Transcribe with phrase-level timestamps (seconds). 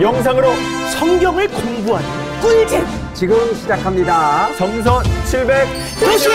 [0.00, 0.48] 영상으로
[0.92, 2.06] 성경을 공부하는
[2.42, 4.52] 꿀잼 지금 시작합니다.
[4.54, 5.66] 성선 700
[5.98, 6.34] 도시회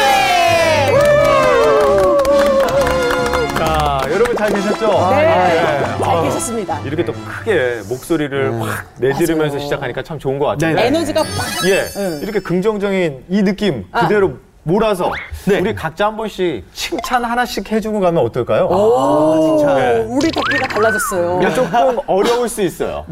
[3.56, 4.88] 자, 여러분 잘 계셨죠?
[5.12, 6.80] 네, 잘 아, 계셨습니다.
[6.82, 9.64] 이렇게 또 크게 목소리를 확 내지르면서 맞아요.
[9.66, 10.76] 시작하니까 참 좋은 것 같아요.
[10.76, 10.88] 네.
[10.88, 11.30] 에너지가 팍
[11.70, 12.20] 예, 응.
[12.24, 14.02] 이렇게 긍정적인 이 느낌 아.
[14.08, 15.12] 그대로 몰아서
[15.48, 15.60] 네.
[15.60, 18.66] 우리 각자 한 번씩 칭찬 하나씩 해주고 가면 어떨까요?
[18.68, 20.02] 오, 칭찬.
[20.08, 21.40] 우리 덕기가 달라졌어요.
[21.42, 23.04] 이게 조금 어려울 수 있어요.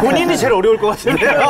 [0.00, 1.40] 본인이 제일 어려울 것 같은데요.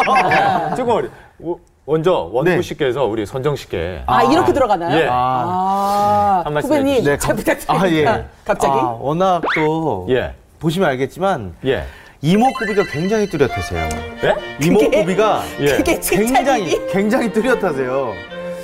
[0.77, 1.09] 조금 어려.
[1.38, 2.62] 워- 먼저 원구 네.
[2.62, 4.98] 씨께서 우리 선정 씨께 아, 이렇게 들어가나요?
[4.98, 5.06] 예.
[5.09, 7.16] 아, 한 말씀 후배님 해주시죠.
[7.18, 7.84] 잘 부탁드립니다.
[7.84, 8.24] 아, 예.
[8.45, 8.73] 갑자기?
[8.73, 11.84] 아, 워낙 또 예, 보시면 알겠지만 예,
[12.23, 13.88] 이목구비가 굉장히 뚜렷하세요.
[14.24, 14.34] 예,
[14.66, 15.66] 이목구비가 예.
[15.76, 18.12] 그게 굉장히 굉장히 뚜렷하세요.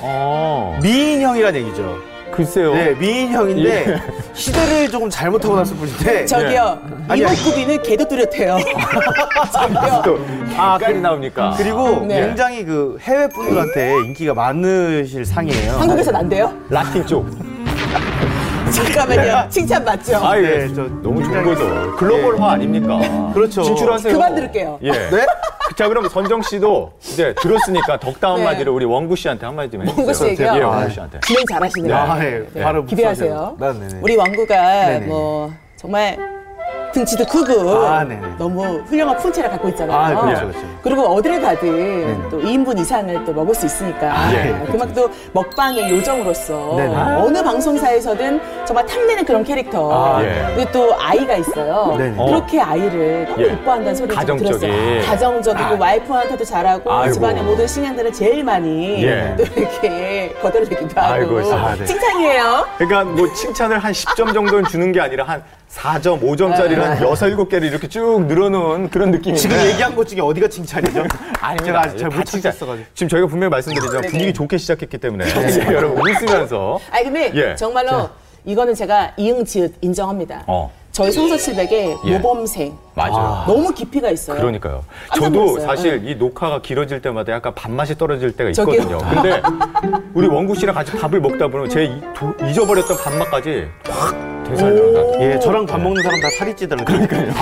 [0.04, 1.96] 어, 미인형이란 얘기죠.
[2.32, 2.74] 글쎄요.
[2.74, 4.00] 네, 미인형인데 예.
[4.32, 8.56] 시대를 조금 잘못 타고 났을 뿐인데 저기요 아니, 이목구비는 걔도 뚜렷해요.
[9.52, 10.02] 저기요.
[10.04, 10.18] 또
[10.56, 11.54] 아까지 나옵니까?
[11.58, 12.26] 그리고 네.
[12.26, 15.72] 굉장히 그 해외 분들한테 인기가 많으실 상이에요.
[15.72, 16.52] 한국에선 안 돼요?
[16.70, 17.26] 라틴 쪽.
[18.72, 19.46] 잠깐만요.
[19.50, 20.16] 칭찬 맞죠?
[20.16, 20.40] 아, 예.
[20.40, 21.96] 네, 저 너무 좋은 거죠.
[21.98, 23.30] 글로벌화 아닙니까?
[23.34, 23.62] 그렇죠.
[23.62, 24.14] 진출하세요.
[24.14, 24.78] 그만 들을게요.
[24.82, 24.90] 예.
[24.90, 25.26] 네?
[25.82, 28.44] 자, 그럼 선정 씨도 이제 들었으니까 덕담 네.
[28.44, 30.06] 한마디를 우리 원구 씨한테 한마디 좀 해주세요.
[30.06, 30.54] 원구 씨에게요?
[30.54, 31.20] 예, 원구 씨한테.
[31.26, 31.96] 진행 잘하시네요.
[31.96, 32.46] 아, 예.
[32.54, 32.62] 네.
[32.62, 33.56] 바로 기대하세요.
[33.58, 33.98] 네, 네 네.
[34.00, 34.16] 우리
[34.90, 35.06] 네네.
[35.06, 36.41] 뭐 정말
[36.92, 38.04] 등치도 크고 아.
[38.38, 39.96] 너무 훌륭한 품체를 갖고 있잖아요.
[39.98, 40.50] 아, 그렇죠, 예.
[40.50, 40.68] 그렇죠.
[40.82, 44.52] 그리고 어디를 가든 또 2인분 이상을 또 먹을 수 있으니까 아, 예.
[44.70, 46.94] 그만큼 또 먹방의 요정으로서 네네.
[46.94, 50.52] 어느 방송사에서든 정말 탐내는 그런 캐릭터 아, 예.
[50.54, 51.94] 그리고 또 아이가 있어요.
[51.98, 52.16] 네네.
[52.16, 53.46] 그렇게 아이를 너무 예.
[53.52, 54.58] 이뻐한다는 소리를 좀 가정적인.
[54.60, 55.06] 들었어요.
[55.06, 57.14] 가정적이고 와이프한테도 잘하고 아이고.
[57.14, 59.34] 집안의 모든 신양들을 제일 많이 예.
[59.36, 61.84] 또 이렇게 거들내기도 하고 아이고, 아, 네.
[61.84, 62.66] 칭찬이에요.
[62.78, 67.64] 그러니까 뭐 칭찬을 한 10점 정도는 주는 게 아니라 한 4점, 5점짜리를 한 6, 7개를
[67.64, 69.40] 이렇게 쭉 늘어놓은 그런 느낌인데.
[69.40, 71.04] 지금 얘기한 것 중에 어디가 칭찬이죠?
[71.40, 71.64] 아닙니다.
[71.64, 72.52] 제가 아직 잘못 다 칭찬.
[72.52, 72.86] 찾겠어가지고.
[72.94, 77.56] 지금 저희가 분명히 말씀드리지만 분위기 좋게 시작했기 때문에 예, 여러분 웃으면서 아니 근데 예.
[77.56, 78.10] 정말로
[78.44, 80.44] 이거는 제가 이응 지읒 인정합니다.
[80.46, 80.70] 어.
[80.92, 82.18] 저희 700의 예.
[82.18, 83.44] 모범생 맞아요.
[83.46, 84.36] 너무 깊이가 있어요.
[84.36, 84.84] 그러니까요.
[85.16, 85.58] 저도.
[85.60, 88.82] 사실 이 녹화가 길어질 때마다 약간 밥맛이 떨어질 때가 저기요.
[88.82, 88.98] 있거든요.
[88.98, 89.40] 근데
[90.12, 91.90] 우리 원구 씨랑 같이 밥을 먹다 보면 제
[92.46, 94.31] 잊어버렸던 밥맛까지 확
[95.20, 97.06] 예, 저랑 밥 먹는 사람 다 살이 찌더라고요.
[97.08, 97.32] 그러니까요.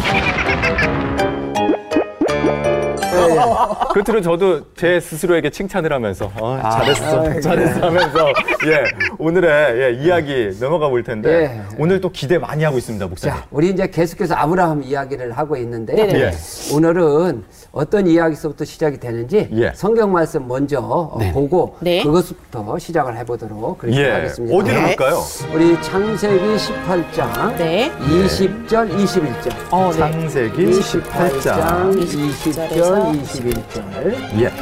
[3.93, 8.29] 그렇더니 저도 제 스스로에게 칭찬을 하면서 어, 잘했어, 잘했어 하면서
[8.67, 8.85] 예
[9.19, 11.77] 오늘의 예, 이야기 넘어가 볼 텐데 예.
[11.79, 13.37] 오늘 또 기대 많이 하고 있습니다, 목사님.
[13.37, 15.97] 자, 우리 이제 계속해서 아브라함 이야기를 하고 있는데요.
[15.97, 16.21] 네네.
[16.21, 16.31] 예.
[16.73, 19.73] 오늘은 어떤 이야기서부터 시작이 되는지 예.
[19.75, 22.03] 성경 말씀 먼저 어, 보고 네.
[22.03, 24.57] 그것부터 시작을 해보도록 그렇게 예, 하겠습니다.
[24.57, 25.23] 어디로 볼까요?
[25.55, 27.93] 우리 창세기 18장 네.
[28.01, 29.53] 20절, 21절.
[29.71, 29.99] 어, 네.
[29.99, 34.41] 창세기 18장 20절 20절, 21절.
[34.41, 34.53] 예.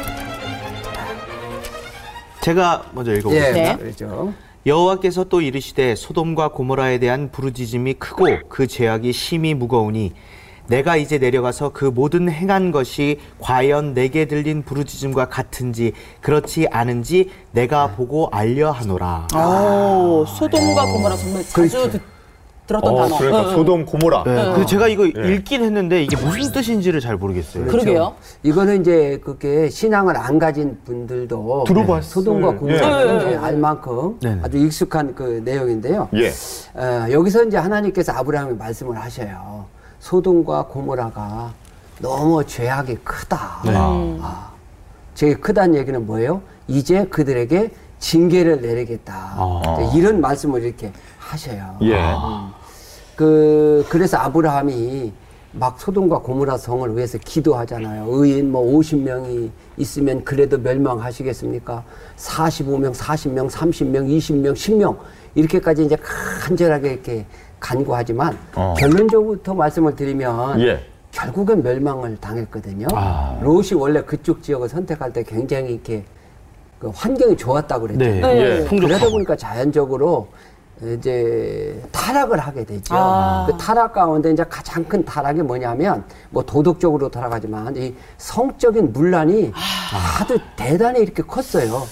[2.41, 3.73] 제가 먼저 예, 읽어보겠습니다.
[3.73, 3.77] 네.
[3.77, 4.33] 그렇죠.
[4.65, 10.13] 여호와께서 또 이르시되 소돔과 고모라에 대한 부르짖음이 크고 그 죄악이 심히 무거우니
[10.69, 17.91] 내가 이제 내려가서 그 모든 행한 것이 과연 내게 들린 부르짖음과 같은지 그렇지 않은지 내가
[17.91, 19.27] 보고 알려 하노라.
[19.35, 22.01] 오, 소돔과 고모라 정말 자주 듣,
[22.67, 23.17] 들었던 어, 단어.
[23.17, 23.51] 그러니까.
[23.55, 24.23] 소돔 고모라.
[24.25, 25.33] 네, 그래서 제가 이거 예.
[25.33, 27.65] 읽긴 했는데 이게 무슨 뜻인지를 잘 모르겠어요.
[27.65, 28.13] 그러게요.
[28.43, 32.01] 이거는 이제 그게 신앙을 안 가진 분들도 들어봤어요.
[32.01, 33.31] 소돔과 고모라 예.
[33.31, 33.35] 예.
[33.37, 34.19] 알 만큼.
[34.43, 36.09] 아주 익숙한 그 내용인데요.
[36.13, 36.29] 예.
[36.79, 39.65] 어, 여기서 이제 하나님께서 아브라함에 말씀을 하셔요.
[39.99, 41.53] 소돔과 고모라가
[41.99, 43.61] 너무 죄악이 크다.
[43.65, 43.71] 네.
[43.75, 44.51] 아,
[45.13, 46.41] 죄 크다는 얘기는 뭐예요?
[46.67, 49.13] 이제 그들에게 징계를 내리겠다.
[49.35, 49.91] 아.
[49.95, 51.77] 이런 말씀을 이렇게 하셔요.
[51.81, 52.01] 예.
[53.15, 55.11] 그 그래서 아브라함이
[55.51, 58.05] 막 소돔과 고모라 성을 위해서 기도하잖아요.
[58.07, 61.83] 의인 뭐 50명이 있으면 그래도 멸망하시겠습니까?
[62.17, 64.97] 45명, 40명, 30명, 20명, 10명
[65.35, 67.25] 이렇게까지 이제 간절하게 이렇게
[67.59, 68.73] 간구하지만 어.
[68.77, 70.83] 결론적으로 말씀을 드리면 예.
[71.11, 72.87] 결국은 멸망을 당했거든요.
[72.93, 73.39] 아.
[73.41, 76.03] 롯이 원래 그쪽 지역을 선택할 때 굉장히 이렇게
[76.79, 78.21] 그 환경이 좋았다고 그랬잖아요.
[78.21, 78.61] 네.
[78.61, 78.67] 예.
[78.67, 80.27] 그러다 보니까 자연적으로
[80.81, 82.95] 이제 타락을 하게 되죠.
[82.95, 83.45] 아.
[83.49, 89.51] 그 타락 가운데 이제 가장 큰 타락이 뭐냐면 뭐 도덕적으로 타락하지만 이 성적인 문란이
[90.21, 91.83] 아주 대단히 이렇게 컸어요.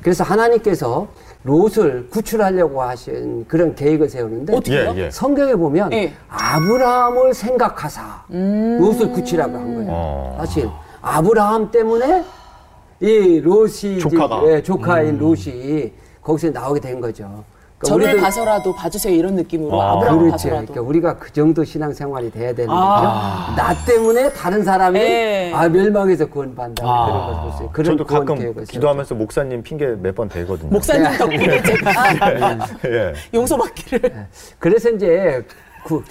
[0.00, 1.08] 그래서 하나님께서
[1.44, 4.94] 롯을 구출하려고 하신 그런 계획을 세우는데 어떻게요?
[4.96, 5.10] 예, 예.
[5.10, 6.12] 성경에 보면 예.
[6.28, 9.88] 아브라함을 생각하사 롯을 구치라고 한 거예요.
[9.92, 10.36] 어.
[10.40, 10.68] 사실
[11.02, 12.24] 아브라함 때문에
[13.00, 14.42] 이 롯이 이제- 조카가.
[14.46, 15.92] 예, 조카인 롯이
[16.22, 17.44] 거기서 나오게 된 거죠.
[17.84, 20.32] 그 저를 우리도- 봐서라도 봐주세요 이런 느낌으로 아, 아브라함을 그렇죠.
[20.32, 20.66] 봐서라도.
[20.72, 23.54] 그러니까 우리가 그 정도 신앙생활이 돼야 되는 아.
[23.54, 23.56] 거죠.
[23.62, 25.52] 나 때문에 다른 사람이 네.
[25.54, 27.06] 아 멸망해서 구원받는다 아.
[27.06, 27.70] 그런 걸 보세요.
[27.72, 30.70] 그런 저도 가끔 기도하면서 목사님 핑계 몇 번 대거든요.
[30.70, 31.92] 목사님 덕분에 제가
[32.86, 33.12] 예.
[33.34, 34.26] 용서받기를.
[34.60, 35.44] 그래서 이제
[35.84, 36.02] 구,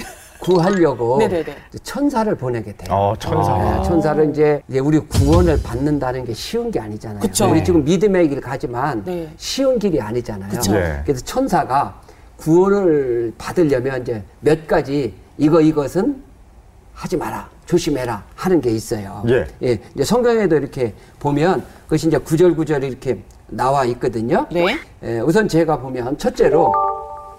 [0.43, 1.55] 구하려고 네네네.
[1.83, 2.93] 천사를 보내게 돼요.
[2.93, 3.57] 어, 천사.
[3.57, 7.21] 네, 천사를 이제, 이제 우리 구원을 받는다는 게 쉬운 게 아니잖아요.
[7.21, 7.49] 그쵸.
[7.49, 9.31] 우리 지금 믿음의 길 가지만 네.
[9.37, 10.49] 쉬운 길이 아니잖아요.
[10.51, 10.73] 그쵸.
[10.73, 11.01] 네.
[11.05, 12.01] 그래서 천사가
[12.37, 16.21] 구원을 받으려면 이제 몇 가지 이거 이것은
[16.93, 17.49] 하지 마라.
[17.65, 19.23] 조심해라 하는 게 있어요.
[19.29, 19.79] 예.
[19.95, 24.45] 이제 성경에도 이렇게 보면 그것이 이제 구절구절 이렇게 나와 있거든요.
[24.51, 24.77] 네.
[25.01, 26.73] 예, 우선 제가 보면 첫째로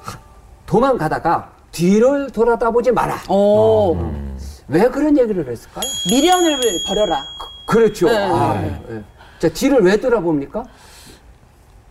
[0.01, 0.19] 하-
[0.65, 1.51] 도망가다가
[1.85, 3.21] 뒤를 돌아다 보지 마라.
[3.29, 5.85] 오왜 그런 얘기를 했을까요?
[6.11, 7.25] 미련을 버려라.
[7.67, 8.07] 그 렇죠.
[8.09, 9.03] 네, 아, 예.
[9.39, 10.65] 자, 뒤를 왜 돌아봅니까?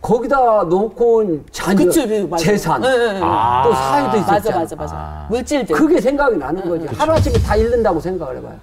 [0.00, 2.36] 거기다 놓고 온 자녀, 그쵸, 네, 맞아요.
[2.36, 3.20] 재산, 네, 네, 네.
[3.20, 4.58] 또 사회도 맞아 있었잖아.
[4.58, 5.26] 맞아 맞아.
[5.30, 5.74] 물질들.
[5.74, 6.86] 그게 생각이 나는 거지.
[6.94, 8.58] 하루아침에 다 잃는다고 생각을 해봐요.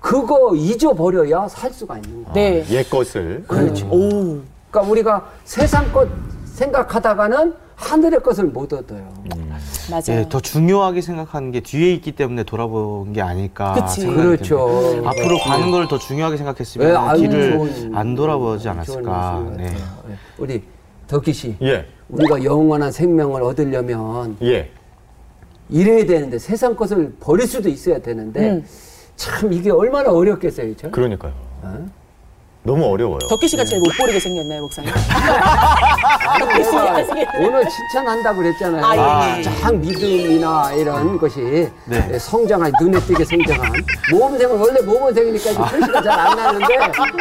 [0.00, 2.34] 그거 잊어버려야 살 수가 있는 거야.
[2.34, 2.64] 네.
[2.70, 3.44] 옛 것을.
[3.48, 3.86] 그렇죠.
[3.86, 4.40] 오.
[4.70, 6.08] 그러니까 우리가 세상 것
[6.44, 9.12] 생각하다가는 하늘의 것을 못 얻어요.
[9.92, 10.20] 맞아요.
[10.20, 13.74] 예, 더 중요하게 생각하는 게 뒤에 있기 때문에 돌아본 게 아닐까.
[13.74, 14.00] 그치.
[14.02, 14.68] 생각이 그렇죠.
[14.68, 19.52] 드는데 앞으로 가는 걸 더 중요하게 왜, 생각했으면 아유, 뒤를 좋은- 안 돌아보지 않았을까.
[19.58, 19.64] 네.
[19.66, 20.14] 예.
[20.38, 20.62] 우리
[21.06, 21.84] 덕기 씨, 예.
[22.08, 24.70] 우리가 영원한 생명을 얻으려면 예.
[25.68, 28.64] 이래야 되는데 세상 것을 버릴 수도 있어야 되는데 음.
[29.16, 30.90] 참 이게 얼마나 어렵겠어요, 저?
[30.90, 31.32] 그러니까요.
[32.64, 33.18] 너무 어려워요.
[33.28, 34.92] 덕기 씨가 제일 못 보리게 생겼나요, 목사님?
[36.38, 37.26] 덕기 씨 내가 하시게.
[37.40, 38.84] 오늘 칭찬한다고 그랬잖아요.
[38.84, 39.42] 아, 예, 예.
[39.42, 41.40] 쫙 믿음이나 이런 것이
[41.86, 42.08] 네.
[42.12, 43.72] 예, 성장한 눈에 띄게 성장한
[44.12, 46.74] 모범생은 원래 모범생이니까 이제 표시가 잘 안 나는데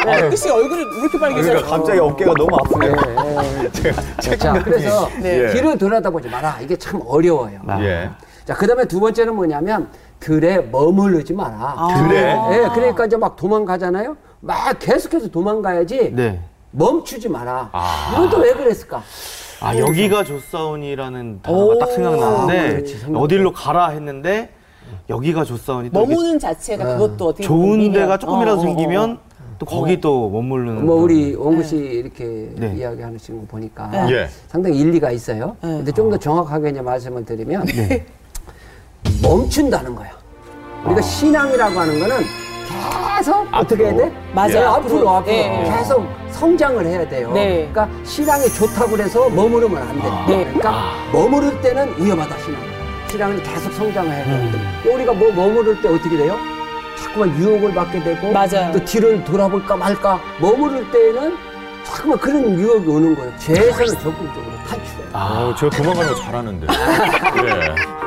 [0.08, 0.18] 예.
[0.22, 1.54] 덕기 씨 얼굴이 왜 이렇게 빨개져요?
[1.54, 2.96] 그러니까 갑자기 어깨가 너무 아프네요.
[3.84, 4.38] 예, 예.
[4.38, 5.48] 자, 그래서 예.
[5.54, 6.58] 뒤를 돌아다보지 마라.
[6.62, 7.60] 이게 참 어려워요.
[7.80, 8.12] 예.
[8.46, 9.90] 자, 그 다음에 두 번째는 뭐냐면
[10.20, 11.88] 들에 머무르지 마라.
[12.08, 12.38] 그래?
[12.52, 14.16] 예, 그러니까 이제 막 도망가잖아요.
[14.42, 16.40] 막 계속해서 도망가야지 네.
[16.72, 17.70] 멈추지 마라.
[17.72, 18.12] 아.
[18.14, 19.04] 이건 또 왜 그랬을까?
[19.62, 23.20] 아 여기가 조사원이라는 단어가 딱 생각나는데 그렇지, 생각나.
[23.20, 24.50] 어디로 가라 했는데
[25.10, 27.92] 여기가 조사원이 머무는 자체가 그것도 어떻게 좋은.
[27.92, 28.66] 데가 조금이라도 어, 어, 어.
[28.66, 29.20] 생기면
[29.60, 32.74] 또 거기 또 머무르는 뭐 우리 원구 씨 이렇게 네.
[32.78, 34.28] 이야기하는 거 보니까 예.
[34.48, 35.56] 상당히 일리가 있어요.
[35.62, 35.70] 네.
[35.70, 37.64] 근데 좀 더 정확하게 이제 말씀을 드리면
[39.22, 40.10] 멈춘다는 거야.
[40.86, 42.16] 우리가 신앙이라고 하는 거는
[43.18, 44.12] 계속 어떻게 해야 돼?
[44.34, 44.52] 맞아요.
[44.54, 45.26] 네, 앞으로 앞으로.
[45.26, 45.74] 네.
[45.78, 47.32] 계속 성장을 해야 돼요.
[47.34, 47.70] 네.
[47.72, 50.10] 그러니까 신앙이 좋다고 그래서 머무르면 안 돼.
[50.38, 50.44] 네.
[50.46, 52.60] 그러니까 머무를 때는 위험하다 신앙.
[53.10, 54.58] 신앙은 계속 성장을 해야 되는데
[54.90, 56.38] 우리가 뭐 머무를 때 어떻게 돼요?
[56.98, 58.72] 자꾸만 유혹을 받게 되고 맞아요.
[58.72, 61.36] 또 뒤를 돌아볼까 말까 머무를 때는
[61.86, 63.32] 자꾸만 그런 유혹이 오는 거예요.
[63.40, 65.08] 죄에서는 적극적으로 탈출해요.
[65.14, 66.68] 아, 제가 도망가는 거 잘하는데.
[66.68, 67.52] 예.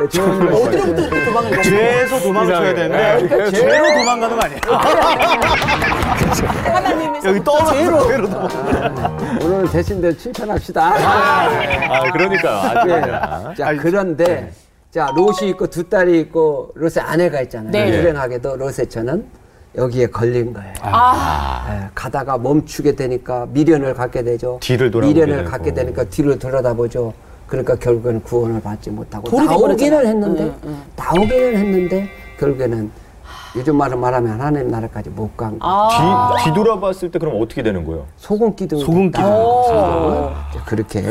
[0.01, 0.57] 네, 좋은 거.
[0.57, 1.63] 어디로부터 도망을 가요?
[1.63, 2.75] 죄에서 도망쳐야 이상해.
[2.75, 3.51] 되는데 네.
[3.51, 4.61] 죄로 도망가는 거 아니에요?
[6.65, 8.07] 하나님의 여기 떠나서 죄로.
[8.09, 9.17] 죄로 도망가.
[9.43, 10.83] 오늘 대신들 칭찬합시다.
[10.83, 12.57] 아, 그러니까요.
[12.79, 13.01] 아주 예.
[13.01, 13.55] 그냥.
[13.57, 14.51] 자, 그런데
[14.91, 17.71] 자 롯이 있고 두 딸이 있고 롯의 아내가 있잖아요.
[17.71, 17.91] 네.
[18.01, 19.25] 불행하게도 롯의 처는
[19.77, 20.73] 여기에 걸린 거예요.
[20.83, 24.59] 아, 예, 가다가 멈추게 되니까 미련을 갖게 되죠.
[24.61, 25.51] 뒤를 돌아보게 미련을 되고.
[25.51, 27.13] 갖게 되니까 뒤를 돌아다보죠.
[27.49, 30.07] 그러니까 결국에는 구원을 받지 못하고 돌이 나오기는.
[30.07, 30.77] 했는데 응, 응.
[30.97, 32.91] 나오기는 했는데 결국에는
[33.57, 35.67] 요즘 말로 말하면 하나님 나라까지 못 간 거.
[35.69, 36.37] 아.
[36.39, 38.07] 뒤, 뒤돌아봤을 때 그럼 어떻게 되는 거예요?
[38.17, 38.79] 소금 기둥.
[38.81, 39.25] 소금 기둥.
[39.33, 40.31] 오.
[40.67, 41.03] 그렇게.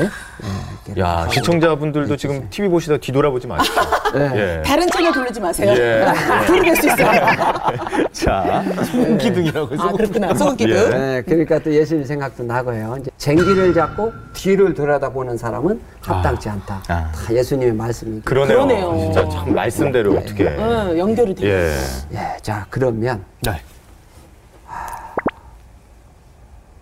[0.95, 1.27] 예, 야.
[1.29, 3.81] 시청자분들도 지금 TV 보시다 뒤돌아보지 마십시오.
[4.13, 4.31] 네.
[4.59, 4.61] 예.
[4.65, 5.71] 다른 채널 돌리지 마세요.
[5.71, 6.05] 예.
[6.61, 7.11] 될수 있어요.
[8.11, 8.63] 자,
[9.19, 10.33] 기둥이라고 아, 그렇구나.
[10.33, 10.75] 소금 기둥.
[10.75, 10.89] 예.
[10.89, 12.97] 네, 그러니까 또 예수님 생각도 나고요.
[12.99, 16.81] 이제 쟁기를 잡고 뒤를 돌아다보는 사람은 합당치 않다.
[16.89, 17.11] 아.
[17.11, 18.21] 다 예수님의 말씀이고.
[18.25, 18.65] 그러네요.
[18.65, 18.97] 그러네요.
[18.99, 20.45] 진짜 참 말씀대로 어떻게.
[20.47, 21.45] 응, 연결이 돼.
[21.47, 21.73] 예.
[22.13, 23.61] 예, 자 그러면 네.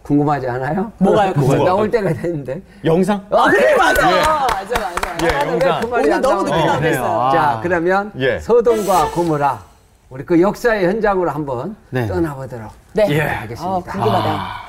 [0.03, 0.91] 궁금하지 않아요?
[0.97, 1.55] 뭐가요, 그거?
[1.63, 2.61] 나올 때가 됐는데.
[2.83, 3.23] 영상?
[3.31, 4.01] 아, 그래, 맞아.
[4.09, 5.17] 맞아, 맞아.
[5.23, 5.79] 예, 영상.
[5.81, 6.43] 그 말이 오늘 안 너무.
[6.43, 6.89] 늦게.
[6.89, 7.05] 있어요.
[7.21, 7.31] 아.
[7.31, 8.39] 자 그러면 예.
[8.39, 9.61] 소돔과 고모라
[10.09, 12.07] 우리 그 역사의 현장으로 한번 네.
[12.07, 12.71] 떠나보도록.
[12.93, 13.07] 네.
[13.09, 13.21] 예.
[13.21, 13.63] 알겠습니다.
[13.75, 14.61] 아, 궁금하다.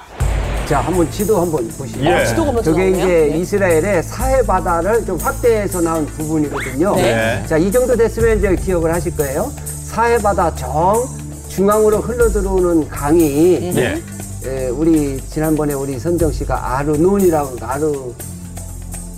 [0.66, 2.04] 자 한번 지도 한번 보시죠.
[2.04, 2.24] 예.
[2.26, 3.04] 지도가 먼저 저게 나오네요.
[3.04, 3.38] 이제 네.
[3.38, 6.94] 이스라엘의 사해 바다를 좀 확대해서 나온 부분이거든요.
[6.94, 7.42] 네.
[7.46, 9.50] 자, 이 정도 됐으면 이제 기억을 하실 거예요.
[9.92, 11.06] 사해 바다 정
[11.48, 14.02] 중앙으로 흘러 들어오는 강이 예.
[14.46, 17.92] 에, 우리 지난번에 우리 선정 씨가 아르논이라고 아르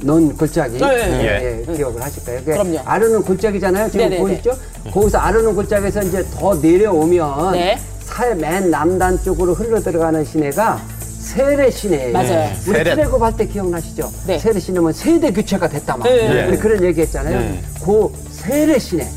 [0.00, 1.64] 논 골짜기 네.
[1.68, 2.42] 예, 기억을 하실 거예요.
[2.44, 2.80] 그럼요.
[2.84, 3.88] 아르논 골짜기잖아요.
[3.88, 4.18] 지금.
[4.18, 4.50] 보이시죠?
[4.92, 7.78] 거기서 아르논 골짜기에서 이제 더 내려오면 네.
[8.00, 10.80] 사해 맨 남단 쪽으로 흘러 들어가는 시내가
[11.20, 12.10] 세례 시내.
[12.10, 12.50] 맞아요.
[12.66, 12.94] 우리 세례.
[12.96, 14.10] 트레고 할때 기억나시죠?
[14.26, 14.38] 네.
[14.40, 16.04] 세례 시내면 세대 교체가 됐다 막.
[16.08, 16.58] 네.
[16.58, 17.38] 그런 얘기했잖아요.
[17.38, 17.62] 네.
[17.82, 19.08] 그 세례 시내,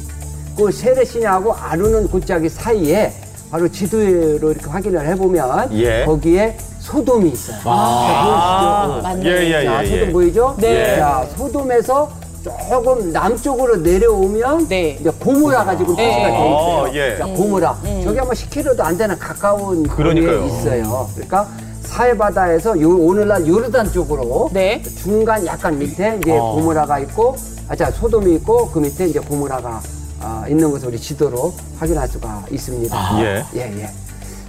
[0.58, 3.14] 그 세례 시내하고 아루는 골짜기 사이에
[3.52, 6.04] 바로 지도로 이렇게 확인을 해보면 예.
[6.06, 7.58] 거기에 소돔이 있어요.
[7.66, 9.26] 아, 맞네.
[9.26, 10.00] 예, 예, 자, 예, 예.
[10.00, 10.56] 소돔 보이죠?
[10.60, 10.96] 네.
[10.98, 12.12] 자, 소돔에서
[12.44, 14.98] 조금 남쪽으로 내려오면 네.
[15.00, 16.24] 이제 고모라가 지금 표시가 네.
[16.24, 16.46] 돼 있어요.
[16.46, 17.18] 어, 예.
[17.18, 17.78] 자, 고모라.
[18.04, 20.42] 저기 아마 10km도 안 되는 가까운 그러니까요.
[20.42, 21.08] 거리에 있어요.
[21.14, 21.48] 그러니까
[21.84, 24.82] 사해바다에서 요, 오늘날 요르단 쪽으로 네.
[25.02, 26.54] 중간 약간 밑에 이제 어.
[26.54, 27.36] 고모라가 있고,
[27.70, 29.82] 아, 자, 소돔이 있고 그 밑에 이제 고모라가
[30.22, 33.22] 아, 있는 것을 우리 지도로 확인할 수가 있습니다.
[33.22, 33.44] 예.
[33.56, 33.90] 예, 예.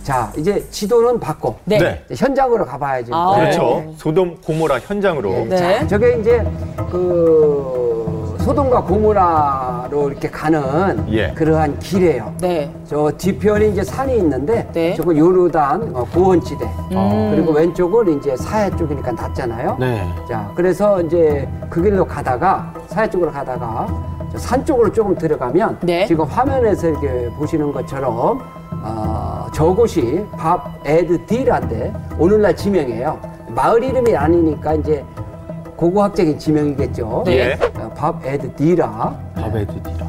[0.02, 1.78] 자, 이제 지도는 받고 네.
[1.78, 2.04] 네.
[2.10, 3.10] 이제 현장으로 가봐야지.
[3.12, 3.34] 아.
[3.36, 3.92] 그렇죠.
[3.98, 5.46] 소돔 고모라 현장으로.
[5.48, 5.56] 네.
[5.56, 6.42] 자, 저게 이제
[6.90, 11.34] 그 소돔과 고모라로 이렇게 가는 예.
[11.34, 12.32] 그러한 길이에요.
[12.40, 12.72] 네.
[12.88, 14.94] 저 뒤편이 이제 산이 있는데 네.
[14.94, 17.30] 저거 요르단 어, 고원지대 음.
[17.34, 19.76] 그리고 왼쪽은 이제 사해 쪽이니까 낮잖아요.
[19.78, 20.08] 네.
[20.26, 23.86] 자 그래서 이제 그 길로 가다가 사해 쪽으로 가다가
[24.17, 26.06] 저 산 쪽으로 조금 들어가면 네.
[26.06, 28.40] 지금 화면에서 이렇게 보시는 것처럼
[28.82, 33.18] 어, 저곳이 밥 에드 드라인데 오늘날 지명이에요.
[33.48, 35.04] 마을 이름이 아니니까 이제
[35.76, 37.22] 고고학적인 지명이겠죠.
[37.26, 37.32] 네.
[37.32, 37.58] 예.
[37.80, 39.16] 어, 밥 에드 드라.
[39.34, 40.06] 밥에 드디어.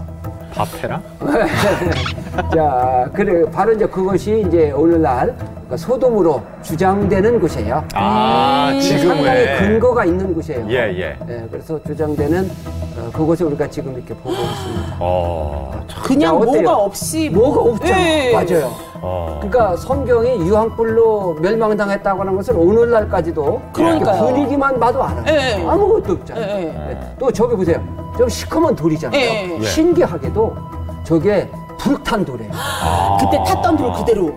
[0.54, 1.02] 밥해라?
[2.54, 5.36] 자, 그래 바로 이제 그것이 이제 오늘날
[5.70, 7.84] 그 소돔으로 주장되는 곳이에요.
[7.94, 8.82] 아, 음.
[8.82, 9.58] 상당히 지금의.
[9.60, 10.66] 근거가 있는 곳이에요.
[10.70, 11.18] 예, 예.
[11.30, 12.50] 예, 그래서 주장되는
[12.89, 14.98] 어, 그곳을 우리가 지금 이렇게 보고 있습니다.
[15.00, 15.72] 어,
[16.04, 16.40] 그냥?
[16.40, 18.30] 뭐가 없이 뭐가 없잖아요.
[18.30, 18.34] 예.
[18.34, 18.72] 맞아요.
[19.02, 19.40] 어.
[19.42, 24.26] 그러니까 성경이 유황불로 멸망당했다고 하는 것을 오늘날까지도 그러니까요.
[24.26, 25.24] 분위기만 봐도 알아요.
[25.28, 25.66] 예.
[25.68, 26.46] 아무것도 없잖아요.
[26.46, 26.92] 예, 예.
[26.92, 27.00] 예.
[27.18, 27.82] 또 저기 보세요.
[28.18, 29.20] 저기 시커먼 돌이잖아요.
[29.20, 29.64] 예, 예.
[29.66, 30.56] 신기하게도
[31.04, 32.52] 저게 불탄 돌이에요.
[33.20, 34.36] 그때 탔던 도로 그대로.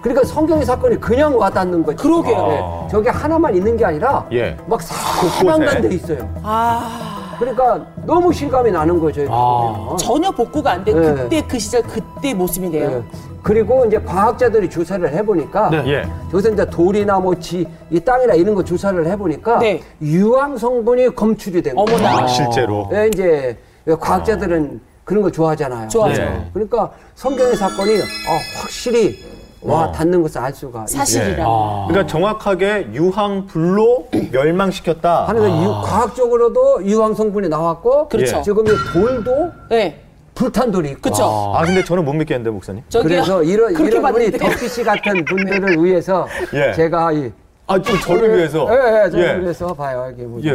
[0.00, 1.96] 그러니까 성경의 사건이 그냥 와닿는 거죠.
[1.96, 2.82] 그러게요.
[2.84, 2.88] 예.
[2.90, 4.56] 저게 하나만 있는 게 아니라 예.
[4.66, 6.28] 막 사방간 데 있어요.
[6.42, 7.13] 아.
[7.38, 9.26] 그러니까 너무 실감이 나는 거죠.
[9.30, 9.96] 아.
[9.98, 11.14] 전혀 복구가 안 된 네.
[11.14, 12.90] 그때 그 시절 그때 모습이네요.
[12.90, 13.02] 예.
[13.42, 15.82] 그리고 이제 과학자들이 조사를 해보니까 네.
[15.86, 16.02] 예.
[16.30, 19.82] 저기서 이제 돌이나 뭐 지, 이 땅이나 이런 거 조사를 해보니까 네.
[20.00, 21.86] 유황 성분이 검출이 된 거예요.
[21.98, 22.22] 어머나.
[22.24, 22.88] 아, 실제로.
[22.92, 23.56] 예, 이제
[24.00, 25.88] 과학자들은 그런 걸 좋아하잖아요.
[25.88, 26.22] 좋아하죠.
[26.22, 26.48] 예.
[26.54, 29.33] 그러니까 성경의 사건이 어, 확실히
[29.64, 29.92] 와 어.
[29.92, 30.86] 닿는 것을 알 수가.
[30.86, 31.44] 사실이라.
[31.46, 31.86] 아.
[31.88, 35.26] 그러니까 정확하게 유황 불로 멸망시켰다.
[35.28, 38.42] 하는 건 유- 과학적으로도 유황 성분이 나왔고 그렇죠.
[38.42, 40.00] 지금 이 돌도 네.
[40.34, 41.52] 불탄 돌이 있고 그쵸.
[41.56, 42.82] 아, 근데 저는 못 믿겠는데, 목사님.
[42.88, 43.08] 저기요.
[43.08, 44.38] 그래서 이런 그렇게 이런 우리 봤는데.
[44.38, 46.72] 덕기 씨 같은 분들을 위해서 예.
[46.72, 47.30] 제가 이
[47.66, 48.66] 아, 좀 저를 위해서.
[48.68, 49.42] 예, 예, 저를 예.
[49.42, 50.48] 위해서 봐요 이게 뭐죠?
[50.48, 50.52] 예.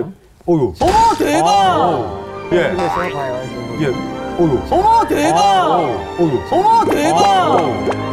[0.47, 0.73] 어유.
[0.81, 2.49] 어머 대박.
[2.51, 2.57] 예.
[2.57, 3.83] 위해서 봐요 이게 뭐죠?
[3.83, 4.43] 예.
[4.43, 4.59] 어유.
[4.69, 5.79] 어머 대박.
[6.19, 6.39] 어유.
[6.51, 8.08] 어머 대박.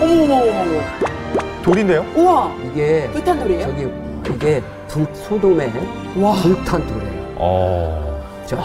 [0.00, 1.62] 야, 어머 어머 어머 어머.
[1.62, 2.04] 돌인데요?
[2.16, 2.50] 우와.
[2.72, 3.66] 이게 불탄 돌이에요?
[3.66, 3.88] 저기
[4.34, 5.72] 이게 불, 소돔의
[6.16, 6.32] 와.
[6.42, 7.34] 불탄 돌이에요.
[7.36, 8.10] 어.
[8.46, 8.56] 자,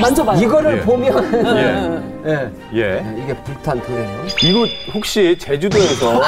[0.00, 0.40] 만져봐요.
[0.40, 0.80] 이거를 예.
[0.80, 1.34] 보면
[2.24, 2.30] 예.
[2.30, 2.80] 예, 예.
[2.80, 4.08] 예, 이게 불탄 돌이에요.
[4.42, 6.22] 이거 혹시 제주도에서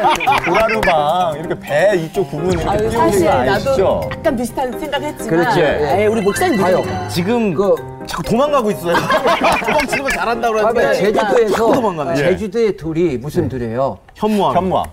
[0.46, 4.00] 도라르방 이렇게 배 이쪽 부분 이렇게 아유, 띄우는 사실 거 나도 아시죠?
[4.10, 5.60] 약간 비슷한 생각했지만 그렇죠.
[5.60, 5.96] 예.
[6.02, 6.06] 예.
[6.06, 6.78] 우리 목사님 봐요.
[6.78, 7.08] 믿으니까.
[7.08, 7.74] 지금 그
[8.06, 8.94] 자꾸 도망가고 있어요.
[9.66, 10.72] 도망치는 거 잘한다 봐봐요.
[10.72, 12.14] 그러는데 제주도에서 자꾸 도망가네.
[12.16, 13.98] 제주도의 돌이 무슨 돌이에요?
[14.14, 14.56] 현무암.
[14.56, 14.84] 현무암.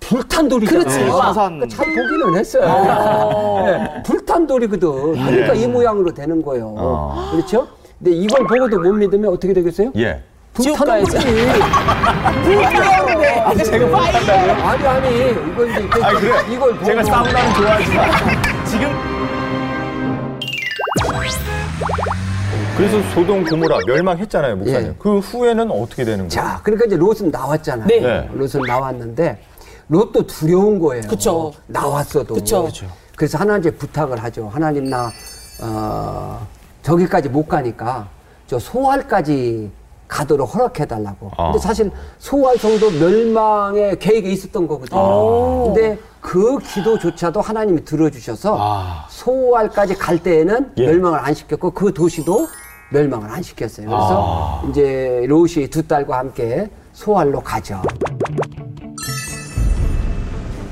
[0.00, 0.84] 불탄 돌이잖아요.
[0.84, 1.04] 그렇지.
[1.10, 1.68] 아, 서산.
[1.68, 3.64] 참 보기는 했어요.
[3.66, 5.12] 예, 불탄 돌이거든.
[5.14, 6.74] 그러니까 이 모양으로 되는 거예요.
[6.76, 7.30] 어.
[7.32, 7.66] 그렇죠?
[7.98, 9.92] 근데 이걸 보고도 못 믿으면 어떻게 되겠어요?
[9.96, 10.22] 예.
[10.76, 11.04] 가야죠.
[11.16, 11.18] 거지.
[12.44, 13.64] 불타는데.
[13.64, 14.52] 제가 못한다고요?
[14.68, 16.32] 아니 아니 이거 이제 이거- 아니, 그래.
[16.50, 18.10] 이걸 보고 제가 사우나는 좋아하지만
[18.66, 18.92] 지금
[22.88, 24.88] 그래서 소돔 고모라 멸망했잖아요, 목사님.
[24.90, 24.94] 예.
[24.98, 26.28] 그 후에는 어떻게 되는 거예요?
[26.28, 27.86] 자 그러니까 이제 롯은 나왔잖아요.
[27.86, 28.00] 네.
[28.00, 28.28] 네.
[28.34, 29.38] 롯은 나왔는데
[29.88, 31.02] 롯도 두려운 거예요.
[31.08, 31.52] 그쵸.
[31.66, 32.34] 나왔어도.
[32.34, 32.68] 그쵸.
[33.16, 34.50] 그래서 하나님께 부탁을 하죠.
[34.52, 35.10] 하나님 나
[35.62, 36.46] 어,
[36.82, 38.08] 저기까지 못 가니까
[38.46, 39.70] 저 소알까지
[40.06, 41.30] 가도록 허락해 달라고.
[41.38, 41.44] 아.
[41.44, 45.64] 근데 사실 소알 성도 멸망의 계획이 있었던 거거든요.
[45.72, 49.06] 근데 그 기도조차도 하나님이 들어주셔서 아.
[49.08, 50.86] 소알까지 갈 때에는 예.
[50.86, 52.46] 멸망을 안 시켰고 그 도시도
[52.94, 53.88] 멸망을 안 시켰어요.
[53.88, 54.68] 그래서 아.
[54.70, 57.82] 이제 롯이 두 딸과 함께 소알로 가죠.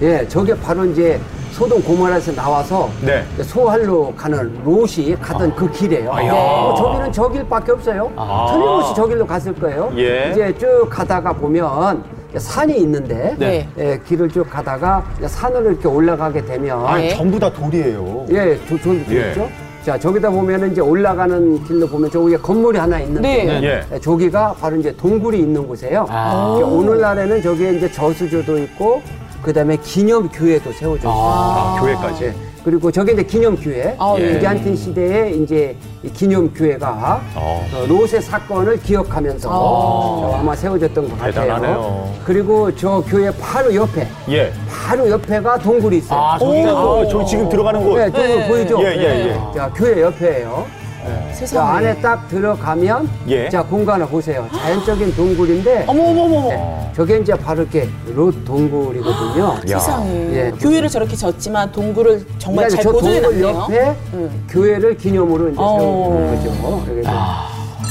[0.01, 3.25] 예, 저게 바로 이제 소돔 고모라에서 나와서 네.
[3.43, 6.11] 소할로 가는 롯이 가던 그 길이에요.
[6.11, 8.11] 어, 저기는 저 길밖에 없어요.
[8.49, 9.93] 틀림없이 저 길로 갔을 거예요.
[9.97, 10.31] 예.
[10.31, 12.05] 이제 쭉 가다가 보면
[12.37, 13.69] 산이 있는데 네.
[13.79, 17.15] 예, 길을 쭉 가다가 산으로 이렇게 올라가게 되면 아, 네.
[17.15, 18.27] 전부 다 돌이에요.
[18.31, 19.35] 예, 조, 조, 예.
[19.35, 19.49] 죠
[19.85, 23.85] 자, 저기다 보면은 이제 올라가는 길로 보면 저기에 건물이 하나 있는데 네.
[23.93, 23.99] 예.
[23.99, 26.07] 저기가 바로 이제 동굴이 있는 곳이에요.
[26.09, 26.61] 아.
[26.65, 29.03] 오늘날에는 저기에 이제 저수조도 있고
[29.43, 31.13] 그다음에 기념교회도 세워져 있어요.
[31.13, 32.33] 아, 교회까지.
[32.63, 32.65] 예.
[32.65, 33.97] 그리고 저게 이제 기념교회.
[33.99, 34.35] 아, 예.
[34.35, 37.67] 비잔틴 시대에 이제 이 기념교회가 어.
[37.75, 41.33] 어, 롯의 사건을 기억하면서 어, 아마 세워졌던 것 같아요.
[41.33, 42.15] 대단하네요.
[42.25, 44.53] 그리고 저 교회 바로 옆에, 예.
[44.69, 46.19] 바로 옆에가 동굴이 있어요.
[46.19, 47.97] 아, 아, 저기 지금 들어가는 곳.
[47.99, 48.49] 네, 동굴 네.
[48.49, 48.83] 보이죠?
[48.83, 49.39] 예, 예, 예.
[49.55, 50.82] 자, 교회 옆에예요.
[51.05, 51.71] 자, 세상에.
[51.89, 53.49] 안에 딱 들어가면 예.
[53.49, 54.49] 자, 공간을 보세요.
[54.55, 56.37] 자연적인 동굴인데 어머 어머 어머.
[56.39, 56.49] 어머.
[56.49, 59.57] 네, 저게 이제 바로 이렇게 롯 동굴이거든요.
[59.71, 59.79] 야.
[59.79, 60.11] 세상에.
[60.33, 60.51] 예.
[60.61, 63.63] 교회를 저렇게 졌지만 동굴을 정말 그러니까 잘 저 보존해 동굴 놨네요.
[63.63, 64.45] 옆에 음.
[64.49, 65.79] 교회를 기념으로 이제 어.
[65.79, 66.85] 세운 거죠.
[66.87, 67.11] 그래서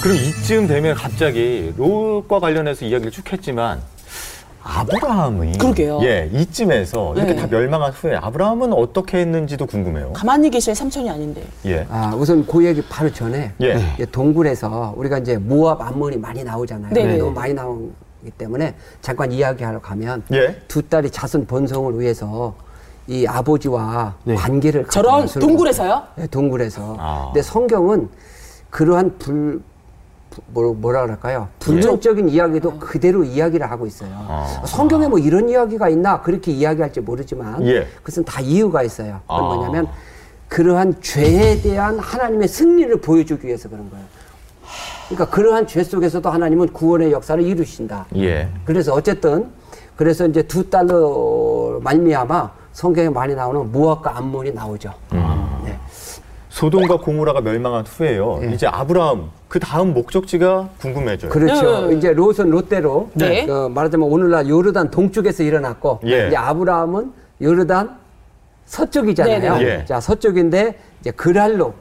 [0.02, 3.80] 그럼 이쯤 되면 갑자기 롯과 관련해서 이야기를 쭉 했지만
[4.64, 6.00] 아브라함이 그러게요.
[6.04, 7.42] 예, 이쯤에서 이렇게 네.
[7.42, 10.14] 다 멸망한 후에 아브라함은 어떻게 했는지도 궁금해요.
[10.14, 11.44] 가만히 계실 삼촌이 아닌데.
[11.66, 11.86] 예.
[11.90, 13.80] 아, 우선 그 얘기 바로 전에 예.
[13.96, 16.94] 이제 동굴에서 우리가 이제 모압 암몬이 많이 나오잖아요.
[16.94, 17.18] 네네.
[17.18, 17.92] 너무 많이 나오기
[18.38, 20.56] 때문에 잠깐 이야기하러 가면 예.
[20.68, 22.54] 두 딸이 자손 번성을 위해서
[23.08, 26.04] 이 아버지와 관계를 저런 동굴에서요?
[26.16, 26.96] 네, 동굴에서.
[27.00, 27.26] 아.
[27.34, 28.10] 근데 성경은
[28.70, 29.71] 그러한 불 부-
[30.48, 31.50] 뭐, 뭐라 그럴까요?
[31.60, 34.10] 불륜적인 이야기도 그대로 이야기를 하고 있어요.
[34.14, 34.64] 아.
[34.66, 37.88] 성경에 뭐 이런 이야기가 있나 그렇게 이야기할지 모르지만 예.
[37.98, 39.20] 그것은 다 이유가 있어요.
[39.28, 39.56] 그건 아.
[39.56, 39.88] 뭐냐면
[40.48, 44.06] 그러한 죄에 대한 하나님의 승리를 보여주기 위해서 그런 거예요.
[45.08, 48.06] 그러니까 그러한 죄 속에서도 하나님은 구원의 역사를 이루신다.
[48.18, 48.50] 예.
[48.66, 49.50] 그래서 어쨌든
[49.96, 54.94] 그래서 이제 두 딸로 말미암아 성경에 많이 나오는 모압과 암몬이 나오죠.
[55.12, 55.20] 네.
[56.62, 58.40] 소돔과 고모라가 멸망한 후에요.
[58.44, 58.52] 예.
[58.54, 61.32] 이제 아브라함 그 다음 목적지가 궁금해져요.
[61.32, 61.88] 그렇죠.
[61.88, 61.96] 네.
[61.98, 63.50] 이제 롯은 롯대로 네.
[63.50, 66.28] 어, 말하자면 오늘날 요르단 동쪽에서 일어났고 예.
[66.28, 67.98] 이제 아브라함은 요르단
[68.66, 69.58] 서쪽이잖아요.
[69.58, 69.66] 네네.
[69.66, 69.86] 예.
[69.86, 71.74] 자 서쪽인데 이제 그랄로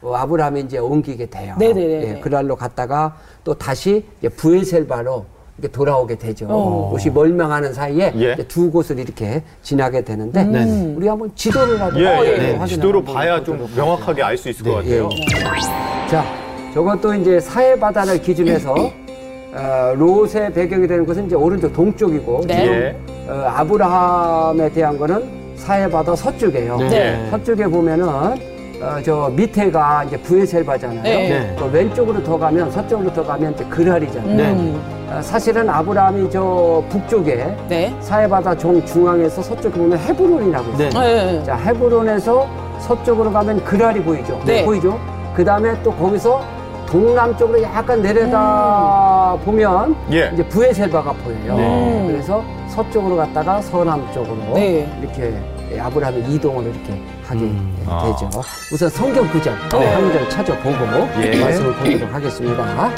[0.00, 1.56] 어, 아브라함이 이제 옮기게 돼요.
[1.58, 2.08] 네네네.
[2.08, 5.26] 예, 그랄로 갔다가 또 다시 이제 부엘셀바로
[5.58, 6.46] 이렇게 돌아오게 되죠.
[6.48, 6.90] 어.
[6.92, 8.34] 옷이 멀명하는 사이에 예.
[8.48, 10.42] 두 곳을 이렇게 지나게 되는데
[10.96, 12.50] 우리 한번 지도를 예, 하고 예, 네, 예.
[12.56, 15.08] 확인을 지도로 한번 봐야 좀 명확하게 알 수 있을 것 예, 같아요.
[16.10, 16.24] 자,
[16.74, 22.66] 저것도 이제 사해 바다를 기준해서 어, 롯의 배경이 되는 것은 이제 오른쪽 동쪽이고 네.
[22.66, 22.96] 예.
[23.30, 26.76] 어, 아브라함에 대한 거는 사해 바다 서쪽이에요.
[26.78, 27.28] 네.
[27.30, 28.06] 서쪽에 보면은
[28.84, 31.02] 어, 저 밑에가 이제 부에셀바잖아요.
[31.02, 31.28] 네.
[31.28, 31.56] 네.
[31.58, 34.52] 또 왼쪽으로 더 가면 서쪽으로 더 가면 이제 그랄이잖아요.
[34.52, 35.08] 음.
[35.10, 37.94] 어, 사실은 아브라함이 저 북쪽에 네.
[38.00, 40.90] 사해 바다 종 중앙에서 서쪽에 보면 헤브론이라고 있어요.
[40.90, 41.32] 네.
[41.32, 41.44] 네.
[41.44, 42.46] 자, 헤브론에서
[42.80, 44.38] 서쪽으로 가면 그랄이 보이죠?
[44.44, 44.64] 네.
[44.66, 45.00] 보이죠?
[45.34, 46.42] 그 다음에 또 거기서
[46.86, 50.30] 동남쪽으로 약간 내려다 보면 예.
[50.34, 51.56] 이제 부에셀바가 보여요.
[51.56, 52.04] 네.
[52.08, 54.86] 그래서 서쪽으로 갔다가 서남 쪽으로 네.
[55.00, 55.34] 이렇게
[55.80, 57.50] 아브라함이 이동을 이렇게 하게
[57.86, 58.04] 아.
[58.04, 58.30] 되죠.
[58.72, 59.92] 우선 성경 구절 네.
[59.92, 61.40] 한 구절 찾아보고 예.
[61.40, 62.94] 말씀을 보도록 하겠습니다.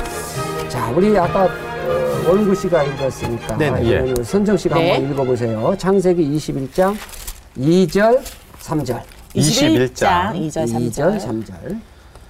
[0.68, 3.82] 자, 우리 아까 어, 원구 씨가 읽었으니까 네네.
[3.82, 4.92] 이번에 우리 선정 씨가 네.
[4.92, 5.74] 한번 읽어보세요.
[5.78, 6.96] 창세기 21장
[7.58, 8.20] 2절,
[8.60, 9.00] 3절.
[9.34, 10.90] 21장 2절 3절.
[10.90, 11.80] 2절, 3절.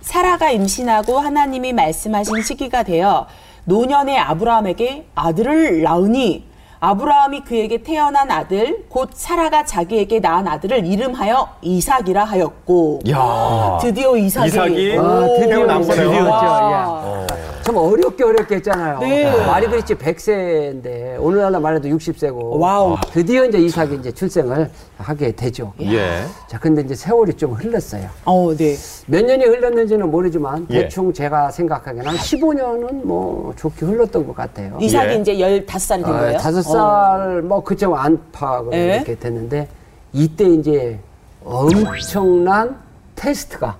[0.00, 3.26] 사라가 임신하고 하나님이 말씀하신 시기가 되어
[3.64, 6.45] 노년의 아브라함에게 아들을 낳으니
[6.80, 13.00] 아브라함이 그에게 태어난 아들 곧 사라가 자기에게 낳은 아들을 이름하여 이삭이라 하였고.
[13.10, 13.78] 야.
[13.80, 14.48] 드디어 이삭이.
[14.48, 14.96] 이삭이?
[14.98, 16.28] 아, 드디어 이삭이 거네요.
[16.30, 17.26] 와.
[17.66, 19.00] 참 어렵게 어렵게 했잖아요.
[19.00, 19.44] 네.
[19.44, 22.96] 말이 그렇지 100세인데 오늘날 말해도 60세고 와우.
[23.10, 25.72] 드디어 이제 이삭이 이제 출생을 하게 되죠.
[25.80, 26.22] 예.
[26.46, 28.08] 자, 근데 이제 세월이 좀 흘렀어요.
[28.24, 28.76] 어, 네.
[29.08, 30.82] 몇 년이 흘렀는지는 모르지만 예.
[30.82, 34.78] 대충 제가 생각하기에는 한 15년은 뭐 좋게 흘렀던 것 같아요.
[34.80, 35.16] 이삭이 예.
[35.16, 36.38] 이제 15살이 된 거예요?
[36.38, 36.62] 다섯 어.
[36.62, 38.94] 살뭐 그점 안팎으로 예.
[38.94, 39.66] 이렇게 됐는데
[40.12, 41.00] 이때 이제
[41.44, 42.85] 엄청난
[43.16, 43.76] 테스트가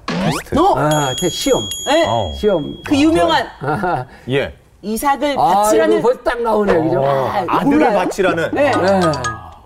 [0.58, 0.78] 어?
[0.78, 2.04] 아, 테- 시험 네.
[2.08, 2.32] 어.
[2.36, 3.46] 시험 그 유명한
[4.30, 4.52] 예.
[4.82, 7.00] 이삭을 아, 바치라는 이거 벌써 딱 나오네 그죠?
[7.00, 7.98] 어, 아들을 몰라요?
[7.98, 8.50] 바치라는.
[8.52, 8.70] 네.
[8.70, 9.00] 네.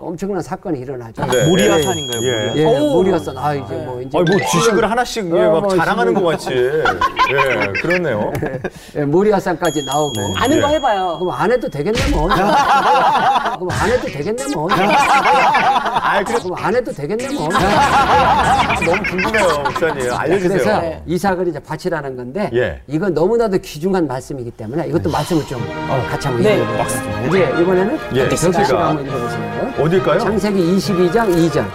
[0.01, 1.25] 엄청난 사건이 일어나죠.
[1.27, 1.45] 네.
[1.47, 2.21] 모리아산인가요?
[2.23, 2.31] 예.
[2.49, 2.57] 모리아산?
[2.57, 2.93] 예, 오.
[2.93, 3.37] 모리아산.
[3.37, 6.49] 아, 이제 뭐 이제 아니 뭐 지식을 하나씩 예, 어, 막 뭐 자랑하는 것 같이.
[6.51, 8.33] 예, 그렇네요.
[8.97, 10.13] 예, 모리아산까지 나오고.
[10.37, 10.73] 아는 거 예.
[10.75, 11.17] 해봐요.
[11.19, 12.27] 그럼 안 해도 되겠네 뭐.
[12.27, 14.67] 그럼 안 해도 되겠네 뭐.
[14.71, 17.47] 아, 그래 그럼 안 해도 되겠네 뭐.
[18.85, 20.13] 너무 궁금해요, 목사님.
[20.13, 20.49] 알려주세요.
[20.57, 21.03] 그래서 네.
[21.05, 22.81] 이삭을 이제 바치라는 건데 예.
[22.87, 25.61] 이건 너무나도 귀중한 말씀이기 때문에 이것도 말씀을 좀
[26.09, 26.55] 같이 한번 네.
[26.57, 27.21] 읽어보겠습니다.
[27.27, 29.73] 이제 이번에는 예, 덕수 씨가 제가- 한번 읽어보세요.
[29.91, 30.19] 어딜까요?
[30.19, 31.65] 창세기 22장 2절.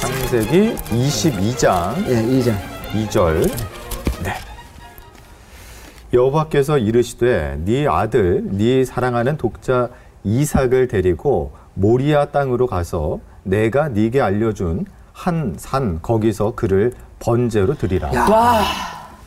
[0.00, 2.54] 창세기 22장 예, 2절.
[2.92, 3.48] 2절.
[4.24, 4.32] 네.
[6.12, 9.88] 여호와께서 이르시되 네 아들 네 사랑하는 독자
[10.24, 18.12] 이삭을 데리고 모리아 땅으로 가서 내가 네게 알려준 한 산 거기서 그를 번제로 드리라.
[18.14, 18.26] 야.
[18.28, 18.62] 와,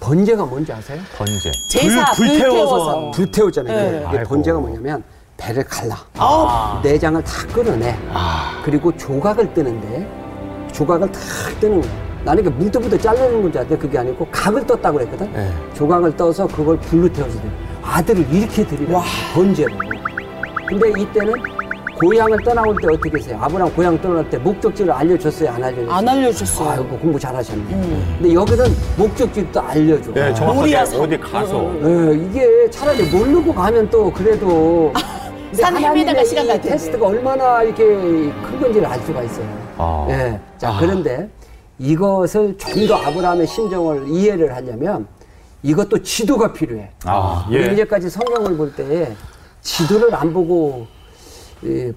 [0.01, 0.99] 번제가 뭔지 아세요?
[1.17, 1.49] 번제.
[1.69, 3.11] 제사 불 불, 태워서 태워서.
[3.11, 3.91] 불 태우잖아요.
[3.91, 4.05] 네.
[4.15, 4.23] 이게.
[4.23, 5.01] 번제가 뭐냐면
[5.37, 5.95] 배를 갈라.
[6.17, 7.95] 아우, 내장을 다 끌어내.
[8.65, 10.07] 그리고 조각을 뜨는데
[10.73, 11.19] 조각을 다
[11.59, 11.91] 뜨는 거야.
[12.23, 15.31] 나는 이게 뭉뚱뭉뚱 자르는 건줄 알았는데 그게 아니고 각을 떴다고 그랬거든.
[15.31, 15.49] 네.
[15.73, 17.39] 조각을 떠서 그걸 불로 태워서.
[17.83, 19.01] 아들을 이렇게 드리라.
[19.33, 19.71] 번제로.
[20.67, 21.33] 근데 이때는
[22.01, 23.39] 고향을 떠나올 때 어떻게 했어요?
[23.41, 25.49] 아브라함 고향 떠나올 때 목적지를 알려줬어요?
[25.49, 25.91] 안 알려줬어요?
[25.91, 26.69] 안 알려줬어요.
[26.69, 27.63] 아이고 공부 잘하셨네.
[28.19, 28.65] 근데 여기는
[28.97, 30.11] 목적지도 알려줘.
[30.13, 30.75] 네, 정확하게.
[30.77, 31.71] 어디 가서.
[31.81, 34.91] 예, 이게 차라리 모르고 가면 또 그래도
[35.57, 36.69] 산 헤매다가 시간 텐데.
[36.69, 39.45] 테스트가 얼마나 이렇게 큰 건지를 알 수가 있어요.
[39.77, 40.07] 아.
[40.09, 40.39] 예.
[40.57, 41.29] 자, 그런데
[41.79, 45.07] 이것을 좀 더 아브라함의 심정을 이해를 하려면
[45.63, 46.89] 이것도 지도가 필요해.
[47.05, 47.73] 아, 우리 예.
[47.73, 49.15] 이제까지 성경을 볼 때
[49.61, 50.87] 지도를 안 보고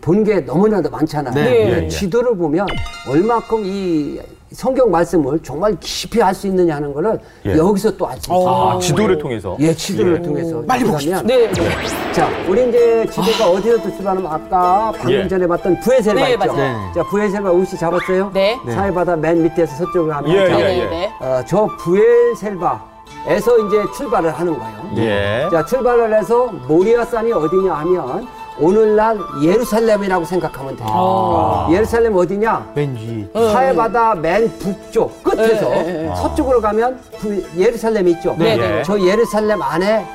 [0.01, 1.35] 본 게 너무나도 많잖아요.
[1.35, 1.41] 네.
[1.81, 1.89] 예, 예.
[1.89, 2.67] 지도를 보면
[3.09, 4.19] 얼마큼 이
[4.53, 7.57] 성경 말씀을 정말 깊이 알 수 있느냐 하는 거를 예.
[7.57, 8.49] 여기서 또 알수 있어요.
[8.49, 9.57] 아, 지도를 통해서.
[9.61, 10.61] 예, 지도를 통해서.
[10.67, 12.13] 빨리 그러면 네, 네.
[12.13, 15.29] 자, 우리 이제 지도가 어디서부터 출발하면 아까 방금 예.
[15.29, 16.57] 전에 봤던 부에셀바 네, 있죠?
[16.57, 16.75] 네.
[16.95, 18.31] 자, 부에셀바 우시 잡았어요?
[18.35, 18.59] 네.
[18.67, 20.87] 사해바다 맨 밑에서 서쪽으로 가면 예, 자, 예, 네, 예.
[20.87, 21.11] 네.
[21.21, 22.91] 어, 저 부엘셀바
[23.29, 24.91] 에서 이제 출발을 하는 거예요.
[24.97, 25.49] 예.
[25.51, 28.27] 자, 출발을 해서 모리아산이 어디냐 하면
[28.61, 30.89] 오늘날 예루살렘이라고 생각하면 돼요.
[30.91, 31.69] 아.
[31.71, 32.67] 예루살렘 어디냐?
[32.75, 33.27] 맨 위.
[33.35, 36.15] 사해바다 맨 북쪽 끝에서 네, 네, 네.
[36.17, 38.37] 서쪽으로 가면 부- 예루살렘이 있죠.
[38.39, 38.83] 네, 네.
[38.83, 40.07] 저 예루살렘 안에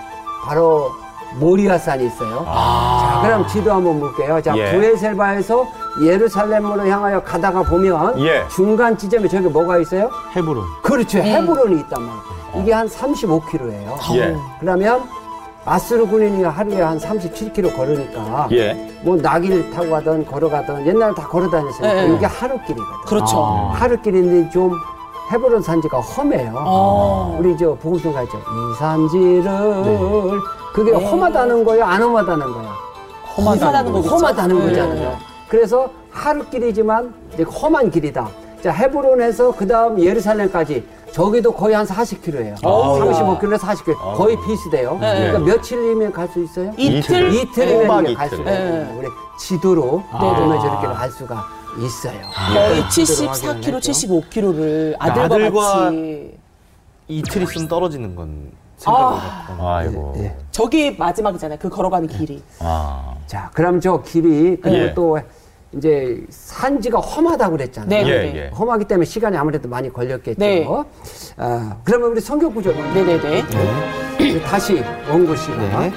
[0.43, 0.91] 바로
[1.39, 2.45] 모리아산이 있어요.
[2.45, 4.41] 자, 그럼 지도 한번 볼게요.
[4.41, 4.71] 자, 예.
[4.71, 5.67] 부에셀바에서
[6.03, 8.45] 예루살렘으로 향하여 가다가 보면 예.
[8.49, 10.09] 중간 지점에 저기 뭐가 있어요?
[10.35, 10.63] 헤브론.
[10.81, 11.17] 그렇죠.
[11.17, 12.23] 헤브론이 있단 말이에요.
[12.61, 14.15] 이게 한 35km예요.
[14.15, 14.35] 예.
[14.61, 15.03] 그러면
[15.65, 18.73] 아수르 군인이 하루에 한 37km 걸으니까 예.
[19.01, 22.13] 뭐 낙일 타고 가든 걸어가든 옛날에 다 걸어 다녔으니까 네.
[22.15, 23.01] 이게 하루길이거든.
[23.07, 23.37] 그렇죠.
[23.73, 24.71] 하루길인데 좀
[25.31, 26.53] 헤브론 산지가 험해요.
[26.55, 27.37] 어.
[27.39, 28.37] 우리 저 복음성가 있죠.
[28.37, 30.39] 이 산지를
[30.73, 31.03] 그게 네.
[31.03, 32.69] 험하다는 거예요, 안 험하다는 거예요.
[33.35, 34.15] 험하다는 거겠죠.
[34.15, 34.69] 험하다는 네.
[34.69, 35.17] 거잖아요.
[35.49, 38.27] 그래서 하루길이지만 이제 험한 길이다.
[38.61, 40.83] 자 헤브론에서 그 다음 예루살렘까지
[41.15, 42.57] 저기도 거의 한 40km예요.
[42.61, 42.99] 어우.
[43.39, 44.15] 35km에서 40km.
[44.15, 44.97] 거의 비슷해요.
[44.99, 45.31] 네.
[45.31, 46.73] 그러니까 며칠이면 갈 수 있어요?
[46.77, 47.33] 이틀?
[47.33, 48.37] 이틀이면 갈 이틀.
[48.37, 48.83] 수가 있어요.
[48.83, 48.93] 네.
[48.97, 49.07] 우리
[49.39, 50.19] 지도로 네.
[50.19, 51.45] 보면 저렇게 알 수가
[51.79, 52.19] 있어요.
[52.53, 52.89] 거의 네.
[52.89, 53.91] 지도로 확인을 74km, 했죠.
[53.91, 56.37] 75km를 아들과, 아들과 같이.
[57.07, 59.77] 이틀 있으면 떨어지는 건 생각을 아.
[59.77, 60.15] 아이고.
[60.17, 60.35] 예.
[60.51, 61.59] 저게 마지막이잖아요.
[61.61, 62.43] 그 걸어가는 길이.
[62.59, 63.15] 아.
[63.25, 64.93] 자, 그럼 저 길이 그리고 예.
[64.93, 65.17] 또
[65.77, 68.05] 이제 산지가 험하다고 그랬잖아요.
[68.05, 68.35] 네, 예, 네.
[68.35, 68.47] 예.
[68.49, 70.39] 험하기 때문에 시간이 아무래도 많이 걸렸겠죠.
[70.39, 70.65] 네.
[71.37, 74.41] 아, 그러면 우리 성경 구절 네네 네.
[74.43, 75.91] 다시 원고 씨가 네.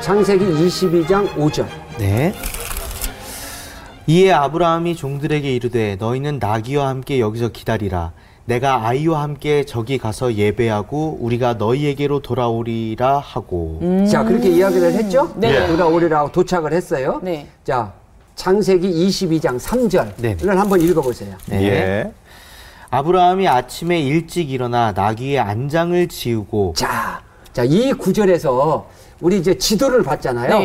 [0.00, 1.66] 창세기 22장 5절.
[1.98, 2.34] 네.
[4.06, 8.12] 이에 아브라함이 종들에게 이르되 너희는 나귀와 함께 여기서 기다리라.
[8.46, 13.80] 내가 아이와 함께 저기 가서 예배하고 우리가 너희에게로 돌아오리라 하고.
[14.10, 15.32] 자, 그렇게 이야기를 했죠?
[15.36, 15.40] 음.
[15.40, 15.66] 네.
[15.66, 17.20] 돌아오리라 고 도착을 했어요.
[17.22, 17.46] 네.
[17.64, 17.92] 자,
[18.36, 20.36] 창세기 22장 3절을 네.
[20.46, 21.36] 한번 읽어보세요.
[21.46, 21.64] 네.
[21.64, 22.12] 예.
[22.90, 28.88] 아브라함이 아침에 일찍 일어나 나귀의 안장을 지우고 자, 자, 이 구절에서
[29.20, 30.58] 우리 이제 지도를 봤잖아요.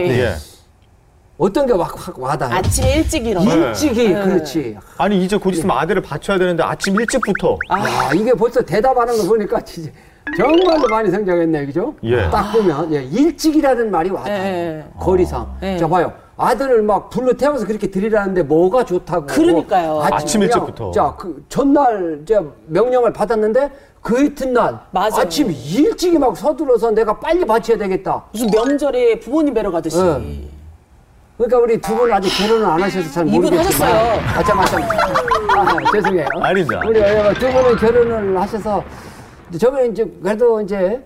[1.40, 1.46] 네.
[1.46, 1.48] 예.
[1.48, 2.58] 어떤 게 확, 확 와닿아요?
[2.58, 3.54] 아침에 일찍 일어나.
[3.54, 4.24] 일찍이, 네.
[4.24, 4.78] 그렇지.
[4.98, 7.58] 아니 이제 곧 있으면 아들을 바쳐야 되는데 아침 일찍부터.
[7.72, 9.90] 야, 이게 벌써 대답하는 거 보니까 진짜
[10.38, 11.96] 정말로 많이 성장했네, 그죠?
[12.04, 12.30] 예.
[12.30, 14.44] 딱 보면, 예, 일찍이라는 말이 와닿아요.
[14.44, 14.86] 예.
[15.00, 15.58] 거리상.
[15.64, 15.78] 예.
[15.78, 16.14] 자, 봐요.
[16.38, 19.26] 아들을 막 불러 태워서 그렇게 드리라는데 뭐가 좋다고.
[19.26, 20.02] 그러니까요.
[20.04, 20.92] 아침 일찍부터.
[20.92, 23.72] 자, 그 전날 이제 명령을 받았는데
[24.02, 25.16] 그 이튿날 맞아요.
[25.16, 28.24] 아침 일찍이 막 서둘러서 내가 빨리 바쳐야 되겠다.
[28.32, 30.02] 무슨 명절에 부모님 뵈러 가듯이.
[30.02, 30.50] 네.
[31.40, 33.90] 그러니까 우리 두 분 아직 결혼을 안 하셔서 잘 이분 모르겠지만.
[33.90, 34.22] 하셨어요.
[34.38, 34.82] 아, 참, 아, 참.
[35.58, 36.28] 아, 죄송해요.
[36.42, 36.82] 아닙니다.
[36.86, 38.84] 우리 어, 두 분은 결혼을 하셔서
[39.58, 41.02] 저번에 이제 그래도 이제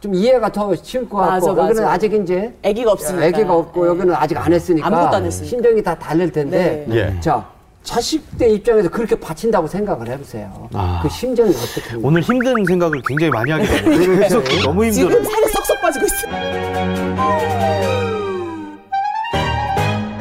[0.00, 1.92] 좀 이해가 더 쉬울 것 같고 맞아, 여기는 맞아.
[1.94, 3.26] 아직 이제 아기가 없으니까.
[3.26, 3.88] 아기가 없고 네.
[3.88, 5.48] 여기는 아직 안 했으니까 아무것도 안 했으니까.
[5.48, 6.96] 심정이 다 다를 텐데 네.
[7.16, 7.20] 예.
[7.20, 7.44] 자
[7.82, 10.68] 자식들 입장에서 그렇게 바친다고 생각을 해보세요.
[10.74, 11.00] 아.
[11.02, 11.96] 그 심정이 어떻게?
[12.02, 14.18] 오늘 힘든 생각을 굉장히 많이 하게 되네요.
[14.20, 14.92] 계속 너무 힘들어요.
[14.92, 16.28] 지금 살이 썩썩 빠지고 있어.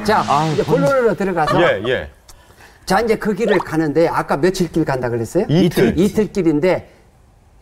[0.07, 2.09] 자 이제 본론으로 들어가서 예, 예.
[2.85, 5.45] 자 이제 그 길을 가는데 아까 며칠 길 간다 그랬어요?
[5.49, 5.99] 이틀.
[5.99, 6.89] 이틀 길인데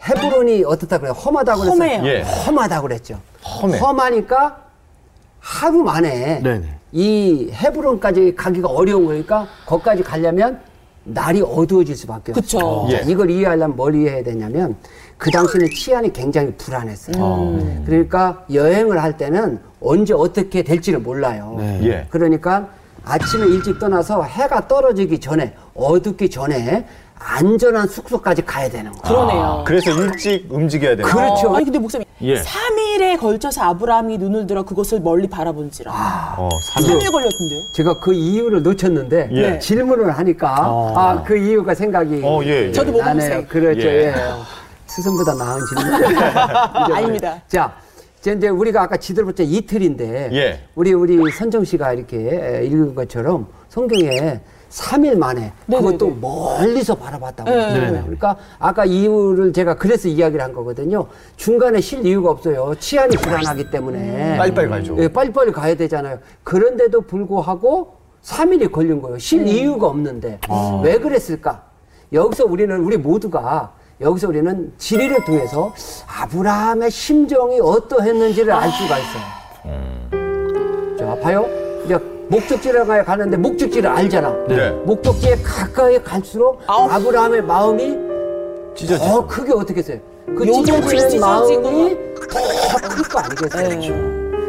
[0.07, 1.13] 헤브론이 어떻다 그래요?
[1.13, 1.81] 험하다고 그랬어요.
[1.81, 2.05] 험해요.
[2.05, 2.21] 예.
[2.21, 3.19] 험하다고 그랬죠.
[3.43, 3.79] 험해.
[3.79, 4.61] 험하니까
[5.39, 6.67] 하루 만에 네네.
[6.91, 10.59] 이 헤브론까지 가기가 어려운 거니까 거기까지 가려면
[11.03, 12.59] 날이 어두워질 수밖에 그쵸.
[12.59, 12.99] 없어요.
[12.99, 13.11] 자, 예.
[13.11, 14.75] 이걸 이해하려면 뭘 이해해야 되냐면
[15.17, 17.15] 그 당시는 치안이 굉장히 불안했어요.
[17.35, 17.83] 음.
[17.85, 21.55] 그러니까 여행을 할 때는 언제 어떻게 될지를 몰라요.
[21.57, 21.79] 네.
[21.83, 22.07] 예.
[22.09, 22.67] 그러니까
[23.05, 26.85] 아침에 일찍 떠나서 해가 떨어지기 전에 어둡기 전에
[27.17, 29.01] 안전한 숙소까지 가야 되는 거예요.
[29.03, 29.63] 그러네요.
[29.65, 31.49] 그래서 일찍 움직여야 되는 그렇죠.
[31.49, 32.41] 어, 아니 근데 목사님, 예.
[32.41, 35.91] 3일에 걸쳐서 아브라함이 눈을 들어 그것을 멀리 바라본지라.
[36.37, 37.59] 어, 삼- 3일 걸렸던데요?
[37.73, 39.59] 제가 그 이유를 놓쳤는데 예.
[39.59, 42.71] 질문을 하니까 아 그 이유가 생각이 어, 예, 예.
[42.73, 43.15] 저도 뭐 나네요.
[43.29, 43.47] 먹으세요.
[43.47, 43.87] 그렇죠.
[43.87, 44.13] 예.
[44.85, 44.91] 예.
[44.91, 46.03] 스승보다 나은 질문.
[46.95, 47.41] 아닙니다.
[47.47, 47.75] 자,
[48.19, 50.59] 이제 우리가 아까 볼때 이틀인데 예.
[50.75, 55.91] 우리 우리 선정 씨가 이렇게 읽은 것처럼 성경에 3일 만에 네네네.
[55.91, 57.55] 그것도 멀리서 바라봤다고 네.
[57.55, 57.91] 그러잖아요.
[57.91, 58.01] 네네.
[58.01, 61.07] 그러니까 아까 이유를 제가 그래서 이야기를 한 거거든요.
[61.37, 62.73] 중간에 쉴 이유가 없어요.
[62.79, 64.37] 치안이 불안하기 때문에.
[64.37, 64.97] 빨리빨리 가야죠.
[64.99, 66.19] 예, 빨리빨리 가야 되잖아요.
[66.43, 69.19] 그런데도 불구하고 3일이 걸린 거예요.
[69.19, 69.47] 쉴 음.
[69.47, 70.39] 이유가 없는데.
[70.49, 70.81] 아.
[70.83, 71.63] 왜 그랬을까?
[72.11, 75.73] 여기서 우리는, 우리 모두가 여기서 우리는 지리를 통해서
[76.07, 79.23] 아브라함의 심정이 어떠했는지를 알 수가 있어요.
[80.99, 81.45] 자, 봐요.
[81.85, 81.95] 이제
[82.27, 84.35] 목적지를 가야 가는데 목적지를 알잖아.
[84.49, 84.71] 네.
[84.85, 86.89] 목적지에 가까이 갈수록 아우.
[86.89, 87.97] 아브라함의 마음이
[88.75, 89.05] 찢어지죠.
[89.09, 89.99] 더 크게 어떻게 했어요?
[90.25, 93.69] 그 찢어지는 마음이 더 클 거 아니겠어요?
[93.69, 93.87] 네.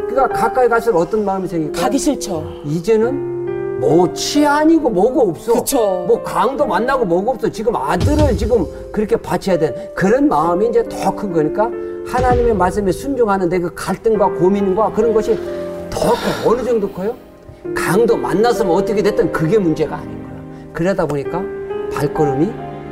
[0.09, 1.81] 그러니까 가까이 갈수록 어떤 마음이 생길까요?
[1.83, 2.43] 가기 싫죠.
[2.65, 3.36] 이제는
[3.79, 5.53] 뭐 치안이고 뭐고 없어.
[5.53, 6.05] 그쵸.
[6.07, 7.49] 뭐 강도 만나고 뭐고 없어.
[7.49, 11.69] 지금 아들을 지금 그렇게 바쳐야 된 그런 마음이 이제 더 큰 거니까
[12.07, 15.35] 하나님의 말씀에 순종하는데 그 갈등과 고민과 그런 것이
[15.89, 16.49] 더 커.
[16.49, 17.13] 어느 정도 커요?
[17.75, 20.71] 강도 만났으면 어떻게 됐든 그게 문제가 아닌 거예요.
[20.73, 21.41] 그러다 보니까
[21.93, 22.49] 발걸음이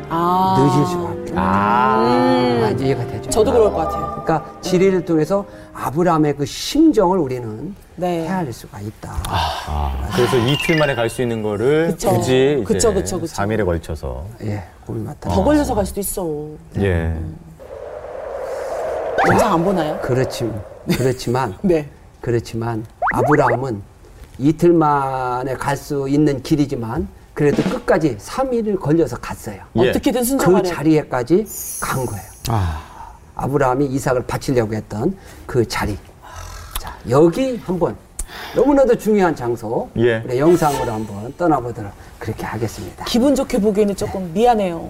[0.10, 0.56] 아.
[0.60, 1.36] 늦을 수밖에 없어요.
[1.38, 2.25] 아,
[2.72, 3.30] 이제 이해가 되죠.
[3.30, 4.22] 저도 그럴 것 같아요.
[4.24, 8.28] 그러니까 지리를 통해서 아브라함의 그 심정을 우리는 네.
[8.28, 9.16] 헤아릴 수가 있다.
[9.28, 12.10] 아, 그래서 이틀 만에 갈 수 있는 거를 그쵸.
[12.12, 12.22] 굳이
[12.56, 13.34] 이제 그쵸, 그쵸, 그쵸.
[13.36, 15.30] 3일에 걸쳐서 예, 고민 맞다.
[15.30, 16.48] 더 걸려서 갈 수도 있어.
[16.80, 17.16] 예.
[19.28, 20.00] 영상 안 보나요?
[20.02, 20.52] 그렇지,
[20.98, 21.90] 그렇지만, 네.
[22.22, 23.82] 그렇지만 아브라함은
[24.38, 29.58] 이틀 만에 갈 수 있는 길이지만 그래도 끝까지 3일을 걸려서 갔어요.
[29.78, 29.90] 예.
[29.90, 30.64] 어떻게든 그 순종하려.
[30.70, 31.46] 자리에까지
[31.82, 32.24] 간 거예요.
[33.36, 35.98] 아브라함이 이삭을 바치려고 했던 그 자리.
[36.80, 37.96] 자, 여기 한번
[38.56, 39.90] 너무나도 중요한 장소.
[39.98, 40.22] 예.
[40.26, 43.04] 우리 영상으로 한번 떠나보도록 그렇게 하겠습니다.
[43.06, 44.90] 기분 좋게 보기에는 조금 미안해요.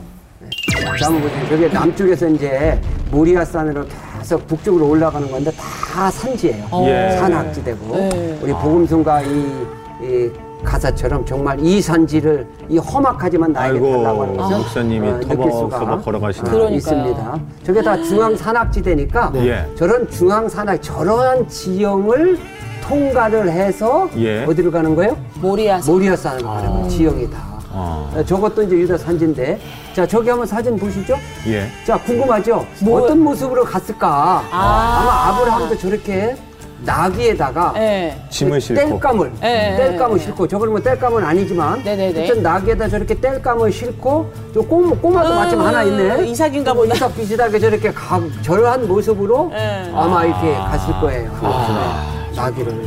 [1.00, 1.50] 자, 한번 보세요.
[1.50, 2.80] 저게 남쪽에서 이제
[3.12, 3.86] 모리아산으로
[4.20, 6.68] 계속 북쪽으로 올라가는 건데 다 산지예요.
[6.86, 7.18] 예.
[7.18, 8.39] 산악지대고 네.
[8.41, 9.65] 우리 복음성가 이,
[10.02, 10.32] 이
[10.65, 15.82] 가사처럼 정말 이 산지를 이 험악하지만 나에게 아이고, 달라고 하는 것을 목사님이 어, 느낄 터벅터벅.
[15.82, 16.75] 어, 그러니까요.
[16.75, 17.39] 있습니다.
[17.63, 19.65] 저게 다 중앙 산악지대니까 예.
[19.75, 22.38] 저런 중앙 산악 저러한 지형을
[22.82, 24.43] 통과를 해서 예.
[24.45, 25.15] 어디로 가는 거예요?
[25.41, 25.80] 모리아.
[25.86, 26.88] 모리아 산으로 가는 거예요.
[26.89, 27.38] 지형이 다.
[27.71, 28.10] 아.
[28.15, 29.60] 어, 저것도 이제 유다 산지인데
[29.93, 31.15] 자 저기 한번 사진 보시죠.
[31.47, 31.67] 예.
[31.86, 32.65] 자 궁금하죠?
[32.82, 34.43] 뭐- 어떤 모습으로 갔을까?
[34.51, 35.01] 아.
[35.01, 36.36] 아마 아브라함도 저렇게
[36.84, 38.22] 나귀에다가 네.
[38.30, 38.80] 짐을 싣고.
[38.82, 41.80] 뗄감을 예, 뗄감을 예, 싣고 저걸 뭐 뗄감은 아니지만.
[41.80, 46.94] 어쨌든 나귀에다 저렇게 뗄감을 싣고 저 꼬마, 꼬마도 마침 음, 하나 있네 이삭인가 보다.
[46.94, 49.90] 이삭 비슷하게 저렇게 가, 저러한 모습으로 예.
[49.94, 52.84] 아마 이렇게 갔을 거예요 네, 나귀를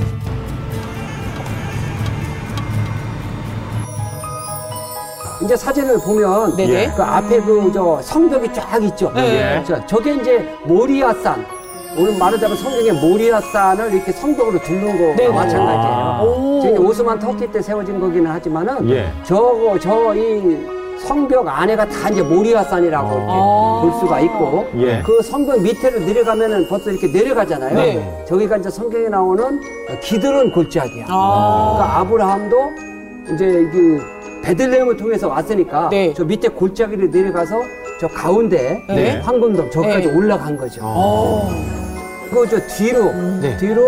[5.43, 6.93] 이제 사진을 보면 네네.
[6.97, 9.13] 그 앞에 그 저 성벽이 쫙 있죠.
[9.15, 9.63] 네.
[9.65, 11.47] 자, 저게 이제 모리아산.
[11.99, 15.29] 오늘 말하자면 성경에 모리아산을 이렇게 성벽으로 둘른 거 네네.
[15.35, 16.21] 마찬가지예요.
[16.23, 16.61] 오.
[16.63, 19.09] 지금 오스만 터키 때 세워진 거기는 하지만은 예.
[19.25, 23.81] 저거 저 이 성벽 안에가 다 이제 모리아산이라고 이렇게 아.
[23.83, 25.01] 볼 수가 있고 예.
[25.05, 27.75] 그 성벽 밑으로 내려가면은 벌써 이렇게 내려가잖아요.
[27.75, 28.25] 네.
[28.29, 29.61] 저기가 이제 성경에 나오는
[30.03, 31.07] 기드론 골짜기야.
[31.09, 31.75] 아.
[31.77, 32.71] 그러니까 아브라함도
[33.35, 34.01] 이제 그
[34.43, 36.13] 베들레헴을 통해서 왔으니까 네.
[36.17, 37.61] 저 밑에 골짜기를 내려가서
[38.01, 39.19] 저 가운데 네.
[39.21, 40.15] 황금동 저까지 네.
[40.17, 40.81] 올라간 거죠.
[40.85, 41.49] 어.
[42.31, 43.57] 그 저 뒤로 네.
[43.57, 43.83] 뒤로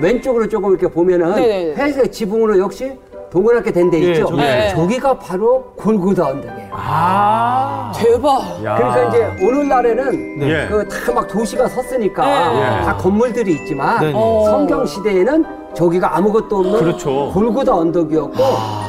[0.00, 1.74] 왼쪽으로 조금 이렇게 보면은 네네네.
[1.76, 2.92] 회색 지붕으로 역시
[3.30, 4.26] 동그랗게 된데 예, 있죠.
[4.26, 4.40] 저기.
[4.42, 4.68] 네.
[4.74, 6.68] 저기가 바로 골고다 언덕이에요.
[6.72, 7.92] 아.
[7.96, 8.42] 대박.
[8.64, 8.76] 야.
[8.76, 10.66] 그러니까 이제 오늘날에는 예.
[10.68, 12.84] 그다 막 도시가 섰으니까 네.
[12.84, 14.12] 다 건물들이 있지만 네.
[14.14, 14.44] 어.
[14.46, 15.44] 성경 시대에는
[15.74, 17.30] 저기가 아무것도 없는 그렇죠.
[17.32, 18.36] 골고다 언덕이었고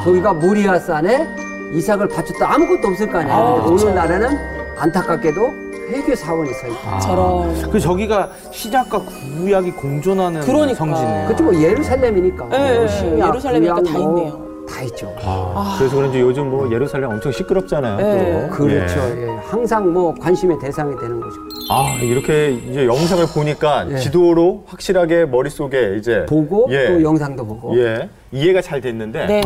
[0.04, 1.28] 저기가 모리아산에
[1.74, 3.36] 이삭을 바쳤다 아무것도 없을 거 아니에요.
[3.36, 3.86] 아, 근데 그렇죠.
[3.88, 4.38] 오늘날에는
[4.78, 7.00] 안타깝게도 회계 사원이 서 있다.
[7.00, 7.70] 저런.
[7.70, 10.76] 그 저기가 신약과 구약이 공존하는 그러니까.
[10.76, 11.28] 성지네요.
[11.28, 11.44] 그렇죠.
[11.44, 12.46] 뭐 예루살렘이니까.
[12.52, 14.46] 예, 뭐 예, 신약, 예루살렘이니까 구약 다뭐 있네요.
[14.68, 15.16] 다 있죠.
[15.24, 17.98] 아, 그래서 그런지 요즘 뭐 예루살렘 엄청 시끄럽잖아요.
[17.98, 18.48] 네.
[18.50, 18.56] 또.
[18.56, 19.00] 그렇죠.
[19.00, 19.22] 예.
[19.22, 19.28] 예.
[19.48, 21.36] 항상 뭐 관심의 대상이 되는 거죠.
[21.70, 23.98] 아 이렇게 이제 영상을 보니까 예.
[23.98, 26.88] 지도로 확실하게 머릿속에 이제 보고 예.
[26.88, 27.78] 또 영상도 보고.
[27.78, 29.42] 예 이해가 잘 됐는데 네.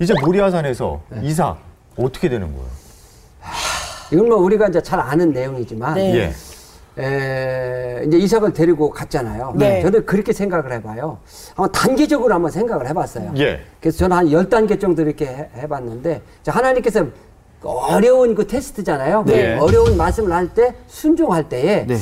[0.00, 1.58] 이제 모리아산에서 이삭
[1.98, 2.79] 어떻게 되는 거예요?
[4.10, 6.14] 이건 뭐 우리가 이제 잘 아는 내용이지만 네.
[6.16, 6.32] 예.
[7.02, 9.54] 에, 이제 이삭을 데리고 갔잖아요.
[9.56, 9.80] 네.
[9.82, 11.18] 저는 그렇게 생각을 해봐요.
[11.54, 13.32] 한번 단계적으로 한번 생각을 해봤어요.
[13.38, 13.60] 예.
[13.80, 17.06] 그래서 저는 한 열단계 정도 이렇게 해- 해봤는데, 자, 하나님께서
[17.62, 19.24] 어려운 그 테스트잖아요.
[19.26, 19.56] 네.
[19.58, 21.96] 어려운 말씀을 할 때 순종할 때에 네.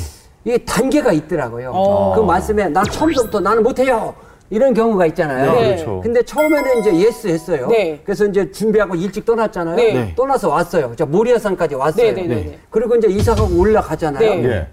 [0.45, 1.71] 이게 단계가 있더라고요.
[1.73, 2.15] 어.
[2.15, 4.15] 그 말씀에 난 처음부터 나는 못해요.
[4.49, 5.53] 이런 경우가 있잖아요.
[5.53, 5.75] 네.
[5.75, 6.01] 그렇죠.
[6.01, 7.67] 근데 처음에는 이제 yes 했어요.
[7.69, 8.01] 네.
[8.03, 9.75] 그래서 이제 준비하고 일찍 떠났잖아요.
[9.75, 9.93] 네.
[9.93, 10.13] 네.
[10.15, 10.93] 떠나서 왔어요.
[10.95, 12.13] 저 모리아산까지 왔어요.
[12.15, 12.59] 네, 네, 네, 네.
[12.69, 14.35] 그리고 이제 이삭하고 올라가잖아요.
[14.35, 14.43] 네.
[14.45, 14.67] 예.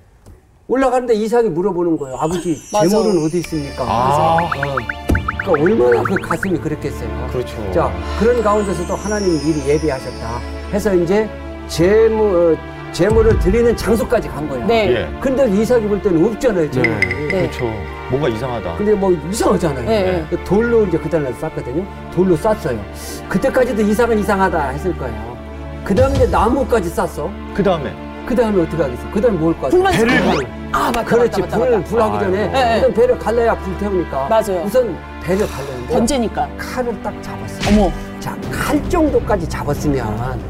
[0.69, 2.17] 올라가는데 이삭이 물어보는 거예요.
[2.17, 2.57] 아버지.
[2.73, 3.85] 제물은 어디 있습니까?
[3.87, 7.29] 아, 그러니까 얼마나 그 가슴이 그랬겠어요.
[7.31, 7.57] 그렇죠.
[7.73, 10.41] 자, 그런 가운데서도 하나님이 미리 예비하셨다.
[10.73, 11.29] 해서 이제
[11.69, 14.67] 재물, 어, 재물을 드리는 장소까지 간 거예요.
[14.67, 14.91] 네.
[14.91, 15.21] 예.
[15.21, 17.07] 근데 이삭이 볼 때는 없잖아요, 재물이.
[17.29, 17.41] 네.
[17.43, 17.71] 그렇죠.
[18.09, 18.77] 뭔가 이상하다.
[18.77, 19.85] 근데 뭐 이상하잖아요.
[19.85, 21.85] 네, 그 돌로 이제 그 달날 쌌거든요.
[22.15, 22.81] 돌로 쌌어요.
[23.29, 25.37] 그때까지도 이상은 이상하다 했을 거예요.
[25.85, 27.31] 그 다음에 이제 나무까지 쌌어.
[27.53, 27.93] 그 다음에
[28.25, 29.03] 그 다음에 어떻게 하겠어?
[29.13, 29.69] 그 다음에 뭘 거야?
[29.71, 30.25] 불만 배를 지펴.
[30.25, 31.41] 갈- 아, 맞다, 그렇지.
[31.43, 31.91] 맞다, 맞다, 불을 맞다.
[31.91, 32.53] 불하기 전에 아이고.
[32.55, 34.27] 네, 우선 배를 갈라야 불 태우니까.
[34.31, 34.63] 맞아요.
[34.65, 36.49] 우선 배를 갈렸는데 던지니까.
[36.57, 37.71] 칼을 딱 잡았어.
[37.71, 37.93] 어머.
[38.21, 40.41] 자, 칼 정도까지 잡았으면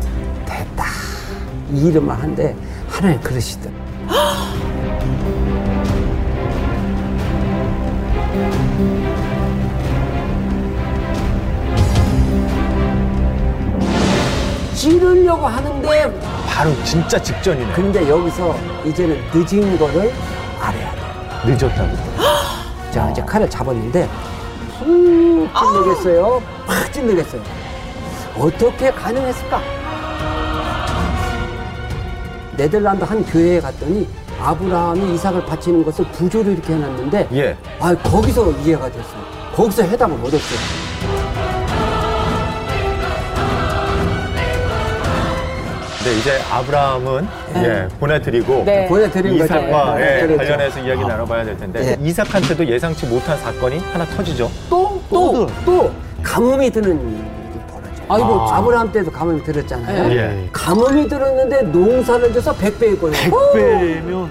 [1.73, 2.55] 일만 한데
[2.89, 3.75] 하나님 그러시더라.
[14.75, 17.73] 찌르려고 하는데 바로 진짜 직전이네.
[17.73, 20.13] 근데 여기서 이제는 늦은 거를
[20.61, 21.51] 알아야 돼.
[21.53, 21.97] 늦었다고.
[22.93, 24.09] 자, 이제 칼을 잡았는데
[24.79, 26.43] 훅 찔르겠어요.
[26.67, 27.43] 팍 찔르겠어요.
[28.39, 29.61] 어떻게 가능했을까?
[32.57, 34.09] 네덜란드 한 교회에 갔더니
[34.41, 37.57] 아브라함이 이삭을 바치는 것을 부조로 이렇게 해놨는데 예.
[37.81, 39.23] 아 거기서 이해가 됐어요.
[39.55, 40.87] 거기서 해답을 얻었어요.
[46.05, 48.87] 네, 이제 아브라함은 예, 보내드리고 네.
[48.87, 49.45] 보여드린 거죠.
[49.45, 50.37] 이삭과 예, 예, 그렇죠.
[50.37, 52.07] 관련해서 이야기 나눠봐야 될 텐데 예.
[52.07, 54.49] 이삭한테도 예상치 못한 사건이 하나 터지죠.
[54.71, 55.91] 또, 또, 또
[56.23, 57.36] 가뭄이 드는 일이 벌어져요.
[58.09, 58.63] 아이고, 아.
[58.63, 60.13] 브라함 때도 가뭄이 들었잖아요.
[60.13, 60.49] 예.
[60.53, 63.53] 가뭄이 들었는데 농사를 져서 백배했거든요.
[63.53, 64.31] 빼면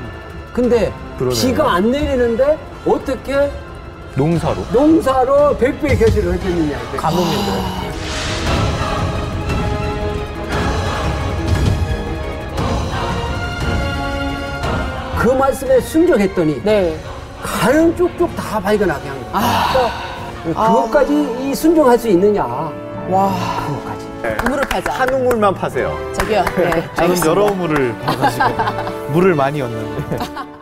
[0.53, 1.41] 근데 그러네요.
[1.41, 3.51] 비가 안 내리는데 어떻게
[4.15, 4.55] 농사로.
[4.71, 6.77] 농사로 백배의 결실을 해줬느냐.
[6.95, 7.85] 가뭄인데.
[15.19, 16.97] 그 말씀에 순종했더니 네.
[17.41, 19.91] 가는 쪽쪽 다 발견하게 한 거예요.
[20.43, 22.71] 그러니까 그것까지 이 순종할 수 있느냐.
[23.09, 23.31] 와.
[23.67, 24.05] 그것까지.
[24.45, 24.91] 우물을 파자.
[24.93, 25.95] 한 우물만 파세요.
[26.13, 26.43] 저기요.
[26.57, 26.89] 네.
[26.95, 28.45] 저는 여러 물을 봐가지고
[29.13, 30.17] 물을 많이 였는데